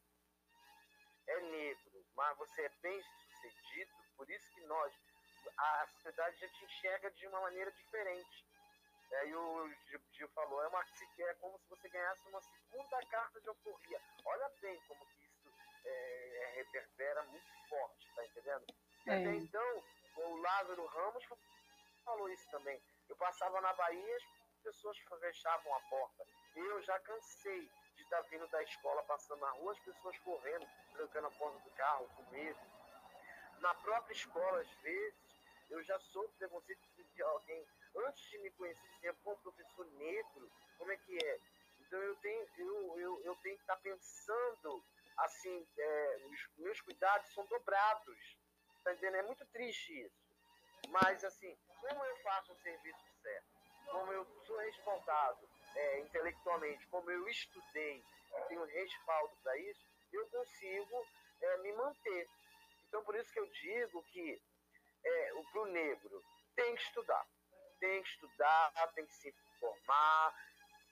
é 1.28 1.39
negro, 1.41 2.06
mas 2.15 2.38
você 2.38 2.62
é 2.63 2.69
bem 2.82 3.02
sucedido, 3.04 3.91
por 4.15 4.30
isso 4.30 4.50
que 4.54 4.62
nós, 4.62 4.93
a 5.58 5.88
sociedade 5.88 6.38
já 6.39 6.47
te 6.47 6.65
enxerga 6.65 7.12
de 7.12 7.28
uma 7.28 7.41
maneira 7.41 7.71
diferente. 7.71 8.45
É, 9.12 9.28
e 9.28 9.36
o 9.36 9.69
Gil 10.12 10.28
falou, 10.30 10.62
é, 10.63 10.67
uma, 10.67 10.82
é 10.82 11.34
como 11.36 11.58
se 11.60 11.69
você 11.69 11.88
ganhasse 11.89 12.28
uma 12.28 12.41
segunda 12.41 13.06
carta 13.08 13.39
de 13.39 13.50
alforria. 13.50 14.02
Olha 14.26 14.50
bem 14.62 14.80
como 14.88 15.06
que 15.06 15.23
isso 15.23 15.54
é, 15.86 16.43
é 16.43 16.52
reverbera 16.56 17.23
muito 17.23 17.69
forte, 17.69 18.13
tá 18.15 18.26
entendendo? 18.26 18.65
E 19.06 19.10
até 19.10 19.36
então, 19.36 19.84
o 20.17 20.36
Lázaro 20.38 20.86
Ramos 20.86 21.23
falou 22.03 22.30
isso 22.30 22.49
também. 22.49 22.82
Eu 23.10 23.15
passava 23.15 23.62
na 23.62 23.73
Bahia, 23.73 24.15
as 24.15 24.63
pessoas 24.63 24.97
fechavam 24.97 25.75
a 25.75 25.80
porta. 25.82 26.25
Eu 26.56 26.82
já 26.84 26.99
cansei 26.99 27.69
de 27.95 28.03
estar 28.03 28.21
vindo 28.21 28.47
da 28.47 28.62
escola, 28.63 29.03
passando 29.03 29.39
na 29.41 29.51
rua, 29.51 29.71
as 29.71 29.80
pessoas 29.80 30.17
correndo, 30.19 30.67
trancando 30.93 31.27
a 31.27 31.32
porta 31.32 31.60
do 31.60 31.71
carro, 31.71 32.10
com 32.15 32.32
medo. 32.32 32.60
Na 33.60 33.73
própria 33.75 34.13
escola, 34.13 34.60
às 34.62 34.71
vezes, 34.82 35.38
eu 35.69 35.84
já 35.84 35.99
soube 35.99 36.34
preconceito 36.38 36.82
de 37.13 37.21
alguém 37.23 37.65
antes 37.95 38.23
de 38.30 38.38
me 38.39 38.51
conhecer 38.51 38.88
sempre 39.01 39.21
como 39.23 39.38
professor 39.38 39.86
negro, 39.93 40.51
como 40.77 40.91
é 40.91 40.97
que 40.97 41.17
é? 41.17 41.39
Então 41.80 41.99
eu 41.99 42.15
tenho, 42.17 42.47
eu, 42.58 42.99
eu, 42.99 43.21
eu 43.23 43.36
tenho 43.38 43.56
que 43.56 43.63
estar 43.63 43.77
pensando 43.77 44.84
assim, 45.17 45.67
é, 45.77 46.17
os 46.30 46.49
meus 46.58 46.80
cuidados 46.82 47.34
são 47.34 47.45
dobrados. 47.45 48.37
Tá 48.88 48.93
entendendo? 48.93 49.15
É 49.15 49.23
muito 49.23 49.45
triste 49.47 50.02
isso. 50.02 50.15
Mas 50.88 51.21
assim, 51.26 51.54
como 51.82 52.06
eu 52.06 52.15
faço 52.19 52.54
o 52.54 52.62
serviço 52.62 53.04
certo, 53.21 53.47
como 53.91 54.13
eu 54.13 54.26
sou 54.45 54.58
respaldado 54.60 55.50
é, 55.76 56.00
intelectualmente, 56.00 56.88
como 56.88 57.12
eu 57.12 57.28
estudei 57.28 57.97
e 57.97 58.41
tenho 58.47 58.63
respaldo 58.63 59.36
para 59.43 59.58
isso, 59.58 59.86
eu 60.13 60.26
consigo 60.30 61.06
é, 61.41 61.58
me 61.58 61.73
manter. 61.73 62.30
Então 62.88 63.04
por 63.04 63.13
isso 63.17 63.30
que 63.34 63.39
eu 63.41 63.47
digo 63.47 64.02
que 64.04 64.41
é, 65.04 65.32
para 65.52 65.62
o 65.63 65.65
negro 65.65 66.23
tem 66.56 66.73
que 66.73 66.84
estudar 66.84 67.28
tem 67.82 68.02
que 68.02 68.10
estudar, 68.10 68.71
tem 68.95 69.06
que 69.06 69.13
se 69.15 69.36
formar. 69.60 70.34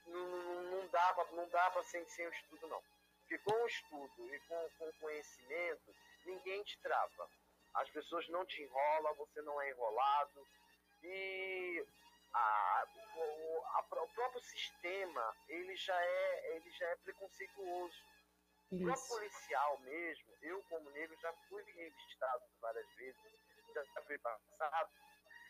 Não, 0.05 0.63
não, 0.63 0.87
dá 0.89 1.13
para 1.13 1.31
não 1.31 1.47
dá 1.47 1.71
para 1.71 1.81
sem, 1.83 2.05
sem 2.09 2.27
o 2.27 2.31
estudo 2.31 2.67
não. 2.67 2.83
Porque 3.21 3.37
com 3.39 3.53
o 3.53 3.67
estudo 3.67 4.35
e 4.35 4.39
com, 4.41 4.69
com 4.77 4.91
conhecimento 4.99 5.95
ninguém 6.25 6.61
te 6.63 6.77
trava. 6.79 7.29
As 7.75 7.89
pessoas 7.89 8.27
não 8.29 8.45
te 8.45 8.61
enrolam, 8.61 9.15
você 9.15 9.41
não 9.41 9.61
é 9.61 9.69
enrolado 9.69 10.47
e 11.03 11.85
a, 12.33 12.87
o, 13.17 13.63
a, 13.65 14.03
o 14.03 14.07
próprio 14.09 14.41
sistema 14.41 15.35
ele 15.47 15.75
já 15.75 15.99
é 15.99 16.55
ele 16.55 16.71
já 16.71 16.87
é 16.87 16.95
preconceituoso. 16.97 18.03
Isso. 18.71 18.81
O 18.81 18.85
próprio 18.85 19.07
policial 19.07 19.79
mesmo, 19.79 20.37
eu 20.41 20.63
como 20.63 20.89
negro 20.91 21.15
já 21.21 21.31
fui 21.47 21.63
revistado 21.63 22.43
várias 22.59 22.87
vezes, 22.95 23.21
já 23.73 24.01
fui 24.01 24.17
passado 24.17 24.91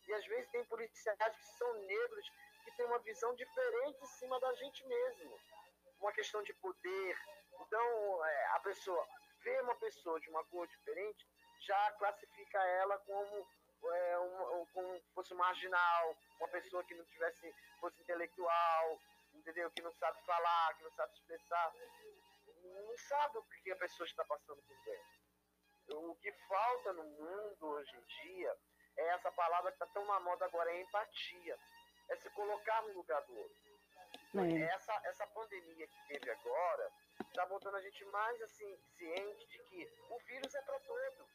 e 0.08 0.14
às 0.14 0.26
vezes 0.28 0.50
tem 0.52 0.64
policiais 0.66 1.36
que 1.36 1.46
são 1.58 1.74
negros 1.86 2.32
que 2.64 2.72
têm 2.72 2.86
uma 2.86 3.00
visão 3.00 3.34
diferente 3.36 4.02
em 4.02 4.08
cima 4.08 4.40
da 4.40 4.54
gente 4.56 4.86
mesmo. 4.88 5.40
Uma 6.00 6.12
questão 6.12 6.44
de 6.44 6.54
poder. 6.56 7.18
Então, 7.62 8.26
é, 8.26 8.46
a 8.48 8.60
pessoa 8.60 9.08
vê 9.42 9.62
uma 9.62 9.76
pessoa 9.76 10.20
de 10.20 10.30
uma 10.30 10.44
cor 10.46 10.68
diferente, 10.68 11.28
já 11.66 11.92
classifica 11.94 12.64
ela 12.64 12.98
como 13.00 13.48
é, 13.94 14.18
uma, 14.18 14.66
como 14.68 15.02
fosse 15.14 15.34
marginal, 15.34 16.18
uma 16.40 16.48
pessoa 16.50 16.84
que 16.84 16.96
não 16.96 17.06
tivesse, 17.06 17.54
fosse 17.80 18.02
intelectual, 18.02 19.00
entendeu? 19.34 19.70
Que 19.72 19.82
não 19.82 19.94
sabe 19.94 20.20
falar, 20.26 20.74
que 20.76 20.84
não 20.84 20.92
sabe 20.92 21.14
expressar. 21.14 21.74
Não 22.64 22.98
sabe 22.98 23.38
o 23.38 23.44
que 23.44 23.72
a 23.72 23.76
pessoa 23.76 24.08
está 24.08 24.24
passando 24.26 24.62
por 24.64 24.78
dentro. 24.84 25.26
O 25.88 26.16
que 26.16 26.32
falta 26.48 26.94
no 26.94 27.04
mundo 27.04 27.68
hoje 27.68 27.96
em 27.96 28.02
dia 28.02 28.58
é 28.98 29.08
essa 29.10 29.32
palavra 29.32 29.72
que 29.72 29.76
está 29.76 29.88
tão 29.88 30.06
na 30.06 30.20
moda 30.20 30.46
agora, 30.46 30.72
é 30.72 30.82
empatia. 30.82 31.60
É 32.10 32.16
se 32.16 32.30
colocar 32.32 32.82
no 32.84 32.94
lugar 32.94 33.22
do 33.24 33.38
outro. 33.38 33.66
É. 34.36 34.62
Essa, 34.74 35.02
essa 35.06 35.28
pandemia 35.28 35.88
que 35.88 36.08
teve 36.08 36.30
agora 36.32 36.92
está 37.22 37.46
botando 37.46 37.76
a 37.76 37.82
gente 37.82 38.04
mais 38.06 38.42
assim, 38.42 38.78
ciente 38.98 39.48
de 39.48 39.60
que 39.60 39.90
o 40.10 40.20
vírus 40.20 40.54
é 40.54 40.62
para 40.62 40.80
todo. 40.80 41.30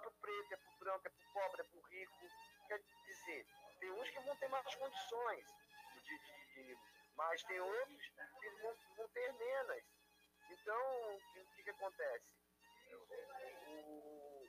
É 0.00 0.02
para 0.02 0.08
o 0.08 0.12
preto, 0.12 0.54
é 0.54 0.56
para 0.56 0.72
o 0.72 0.78
branco, 0.78 1.06
é 1.06 1.10
para 1.10 1.20
o 1.20 1.32
pobre, 1.32 1.60
é 1.60 1.64
para 1.64 1.78
o 1.78 1.82
rico. 1.82 2.28
Quer 2.68 2.80
dizer, 3.04 3.46
tem 3.80 3.90
uns 3.90 4.10
que 4.10 4.20
vão 4.20 4.36
ter 4.36 4.48
mais 4.48 4.74
condições, 4.74 5.46
de, 5.94 6.18
de, 6.18 6.54
de, 6.54 6.78
mas 7.16 7.42
tem 7.42 7.60
outros 7.60 8.08
que 8.40 8.50
vão, 8.62 8.76
vão 8.96 9.08
ter 9.08 9.32
menos. 9.34 9.84
Então, 10.50 11.16
o 11.16 11.54
que, 11.54 11.62
que 11.64 11.70
acontece? 11.70 12.40
o, 13.70 14.48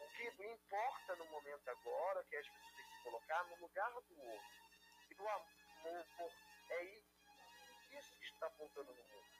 o 0.00 0.08
que 0.10 0.44
importa 0.44 1.16
no 1.16 1.24
momento 1.26 1.68
agora, 1.68 2.24
que 2.24 2.36
as 2.36 2.46
pessoas 2.46 2.74
têm 2.74 2.84
que 2.86 2.92
se 2.92 3.02
colocar 3.02 3.44
no 3.44 3.56
lugar 3.56 3.90
do 3.90 3.98
outro. 3.98 4.64
E 5.10 5.14
do 5.14 5.28
amor, 5.28 6.32
é 6.70 6.84
isso 6.84 8.18
que 8.18 8.26
está 8.26 8.46
apontando 8.46 8.92
no 8.92 9.02
mundo. 9.02 9.34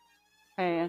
É. 0.57 0.85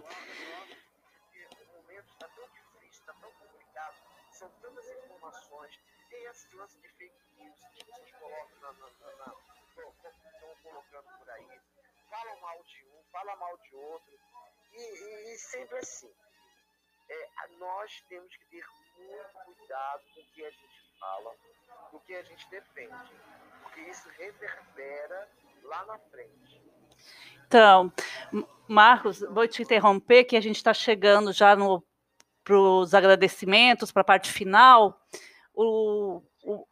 O 1.62 1.82
momento 1.82 2.12
está 2.12 2.28
tão 2.30 2.48
difícil, 2.50 2.89
está 2.89 3.13
tão 3.13 3.32
complicado, 3.32 3.96
são 4.36 4.50
tantas 4.62 4.86
informações, 4.91 5.80
tem 6.10 6.26
esse 6.26 6.56
lance 6.56 6.78
de 6.80 6.89
fake 6.89 7.15
news 7.38 7.60
que 7.74 7.86
pessoas 7.86 8.12
colocam 8.12 8.60
na, 8.62 8.74
na, 8.74 8.89
na, 8.89 9.26
na 9.26 9.36
estão 9.76 10.56
colocando 10.63 11.17
por 11.17 11.30
aí, 11.30 11.62
falam 12.10 12.41
mal 12.41 12.63
de 12.63 12.86
um, 12.86 13.04
falam 13.12 13.38
mal 13.38 13.58
de 13.58 13.76
outro, 13.76 14.19
e, 14.74 14.82
e, 14.82 15.34
e 15.34 15.38
sempre 15.38 15.78
assim. 15.78 16.13
É, 17.08 17.48
nós 17.60 18.02
temos 18.10 18.36
que 18.36 18.45
ter 18.45 18.65
muito 18.98 19.34
cuidado 19.45 20.04
com 20.13 20.21
o 20.21 20.26
que 20.34 20.45
a 20.45 20.50
gente 20.50 21.00
fala, 21.00 21.36
com 21.91 21.98
o 21.98 22.00
que 22.02 22.15
a 22.15 22.24
gente 22.24 22.50
defende, 22.50 23.13
porque 23.62 23.82
isso 23.82 24.10
reverbera 24.10 25.30
lá 25.63 25.86
na 25.86 26.00
frente. 26.00 26.62
Então, 27.48 27.93
Marcos, 28.67 29.19
vou 29.19 29.48
te 29.48 29.62
interromper, 29.62 30.26
que 30.26 30.36
a 30.36 30.41
gente 30.41 30.56
está 30.58 30.74
chegando 30.74 31.32
já 31.32 31.56
para 32.45 32.58
os 32.58 32.93
agradecimentos, 32.93 33.91
para 33.91 34.01
a 34.01 34.05
parte 34.05 34.31
final. 34.31 34.97
O, 35.53 36.21
o, 36.41 36.65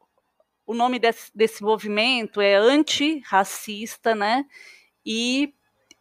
o 0.65 0.73
nome 0.73 0.99
desse, 0.99 1.29
desse 1.36 1.62
movimento 1.62 2.39
é 2.39 2.55
antirracista, 2.55 4.15
né? 4.15 4.45
E 5.05 5.53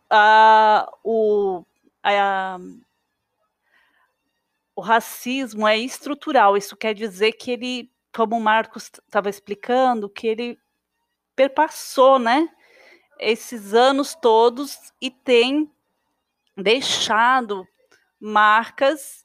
a, 0.09 0.89
o, 1.03 1.65
a, 2.05 2.59
o 4.77 4.81
racismo 4.81 5.67
é 5.67 5.77
estrutural, 5.77 6.57
isso 6.57 6.77
quer 6.77 6.95
dizer 6.95 7.33
que 7.33 7.51
ele, 7.51 7.91
como 8.15 8.37
o 8.37 8.41
Marcos 8.41 8.85
estava 8.85 9.29
explicando, 9.29 10.09
que 10.09 10.29
ele 10.29 10.57
perpassou, 11.35 12.21
né? 12.21 12.49
esses 13.23 13.73
anos 13.73 14.15
todos 14.15 14.93
e 15.01 15.11
tem 15.11 15.71
deixado 16.57 17.67
marcas 18.21 19.22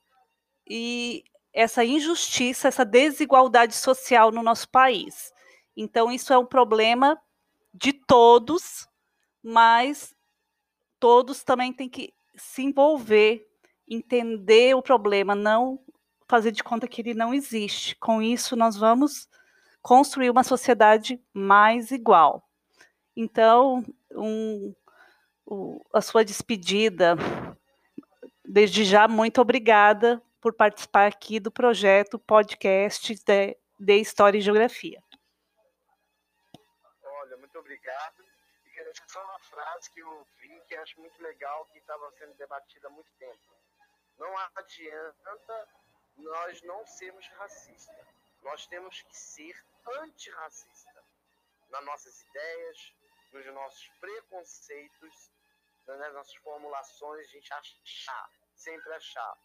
e 0.69 1.23
essa 1.53 1.83
injustiça, 1.83 2.67
essa 2.67 2.85
desigualdade 2.85 3.73
social 3.73 4.31
no 4.31 4.43
nosso 4.43 4.69
país. 4.69 5.33
Então, 5.75 6.11
isso 6.11 6.31
é 6.31 6.37
um 6.37 6.45
problema 6.45 7.19
de 7.73 7.93
todos, 7.93 8.87
mas 9.43 10.15
todos 10.99 11.43
também 11.43 11.73
têm 11.73 11.89
que 11.89 12.13
se 12.35 12.61
envolver, 12.63 13.47
entender 13.87 14.75
o 14.75 14.81
problema, 14.81 15.33
não 15.33 15.79
fazer 16.27 16.51
de 16.51 16.63
conta 16.63 16.87
que 16.87 17.01
ele 17.01 17.13
não 17.13 17.33
existe. 17.33 17.95
Com 17.95 18.21
isso, 18.21 18.55
nós 18.55 18.75
vamos 18.75 19.27
construir 19.81 20.29
uma 20.29 20.43
sociedade 20.43 21.19
mais 21.33 21.89
igual. 21.91 22.43
Então, 23.15 23.83
um, 24.11 24.75
a 25.93 26.01
sua 26.01 26.23
despedida, 26.23 27.15
desde 28.45 28.83
já, 28.83 29.07
muito 29.07 29.41
obrigada 29.41 30.21
por 30.39 30.53
participar 30.53 31.07
aqui 31.07 31.39
do 31.39 31.51
projeto 31.51 32.19
podcast 32.19 33.15
de, 33.15 33.57
de 33.79 33.93
História 33.95 34.37
e 34.37 34.41
Geografia. 34.41 35.01
Olha, 37.03 37.37
muito 37.37 37.57
obrigado. 37.59 38.23
E 38.65 38.69
quero 38.69 38.91
dizer 38.91 39.05
só 39.07 39.23
uma 39.23 39.39
frase 39.39 39.91
que 39.91 39.99
eu 39.99 40.27
vi 40.39 40.61
que 40.67 40.75
acho 40.75 40.99
muito 40.99 41.21
legal, 41.21 41.65
que 41.71 41.79
estava 41.79 42.11
sendo 42.11 42.33
debatida 42.35 42.87
há 42.87 42.91
muito 42.91 43.11
tempo. 43.17 43.39
Não 44.17 44.35
adianta 44.55 45.67
nós 46.17 46.61
não 46.63 46.85
sermos 46.85 47.27
racistas. 47.29 48.05
Nós 48.41 48.65
temos 48.67 49.01
que 49.01 49.17
ser 49.17 49.55
antirracistas 50.01 51.03
nas 51.69 51.85
nossas 51.85 52.21
ideias, 52.21 52.93
nos 53.33 53.45
nossos 53.47 53.87
preconceitos, 53.99 55.31
nas 55.85 56.13
nossas 56.13 56.35
formulações, 56.35 57.27
a 57.27 57.31
gente 57.31 57.53
achar, 57.53 58.29
sempre 58.55 58.93
achar. 58.93 59.37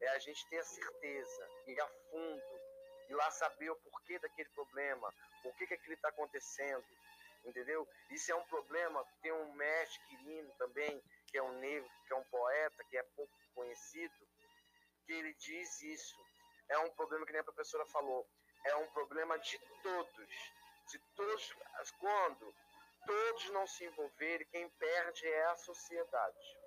É 0.00 0.08
a 0.08 0.18
gente 0.18 0.46
ter 0.48 0.58
a 0.58 0.64
certeza, 0.64 1.50
ir 1.66 1.80
a 1.80 1.88
fundo, 1.88 2.60
ir 3.08 3.14
lá 3.14 3.30
saber 3.30 3.70
o 3.70 3.76
porquê 3.76 4.18
daquele 4.18 4.48
problema, 4.50 5.12
por 5.42 5.54
que, 5.56 5.66
que 5.66 5.74
aquilo 5.74 5.94
está 5.94 6.08
acontecendo, 6.08 6.84
entendeu? 7.44 7.88
Isso 8.10 8.30
é 8.30 8.34
um 8.34 8.44
problema, 8.44 9.04
tem 9.22 9.32
um 9.32 9.52
mestre 9.52 10.00
Quirino 10.06 10.52
também, 10.58 11.02
que 11.28 11.38
é 11.38 11.42
um 11.42 11.58
negro, 11.58 11.90
que 12.06 12.12
é 12.12 12.16
um 12.16 12.24
poeta, 12.24 12.84
que 12.84 12.96
é 12.96 13.02
pouco 13.14 13.32
conhecido, 13.54 14.14
que 15.06 15.12
ele 15.12 15.32
diz 15.34 15.82
isso. 15.82 16.16
É 16.68 16.78
um 16.78 16.90
problema 16.90 17.24
que 17.24 17.32
nem 17.32 17.40
a 17.40 17.44
professora 17.44 17.86
falou, 17.86 18.28
é 18.64 18.76
um 18.76 18.86
problema 18.88 19.38
de 19.38 19.58
todos. 19.82 20.52
De 20.88 20.98
todos, 21.16 21.56
quando 21.98 22.54
todos 23.06 23.50
não 23.50 23.66
se 23.66 23.84
envolverem, 23.84 24.46
quem 24.48 24.68
perde 24.70 25.26
é 25.26 25.44
a 25.46 25.56
sociedade. 25.56 26.65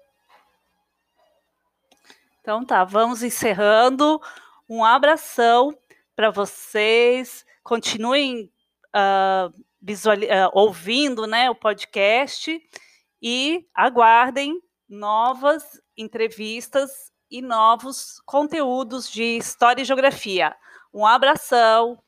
Então 2.42 2.66
tá, 2.66 2.84
vamos 2.84 3.24
encerrando. 3.24 4.22
Um 4.68 4.84
abração 4.84 5.78
para 6.16 6.30
vocês. 6.30 7.46
Continuem 7.64 8.52
uh, 8.96 9.50
uh, 9.50 10.50
ouvindo 10.54 11.28
né, 11.28 11.50
o 11.50 11.56
podcast 11.56 12.62
e 13.22 13.68
aguardem 13.76 14.60
novas 14.88 15.80
entrevistas 15.98 17.12
e 17.30 17.42
novos 17.42 18.22
conteúdos 18.26 19.10
de 19.10 19.38
História 19.38 19.82
e 19.82 19.86
Geografia. 19.86 20.56
Um 20.94 21.06
abração. 21.06 22.02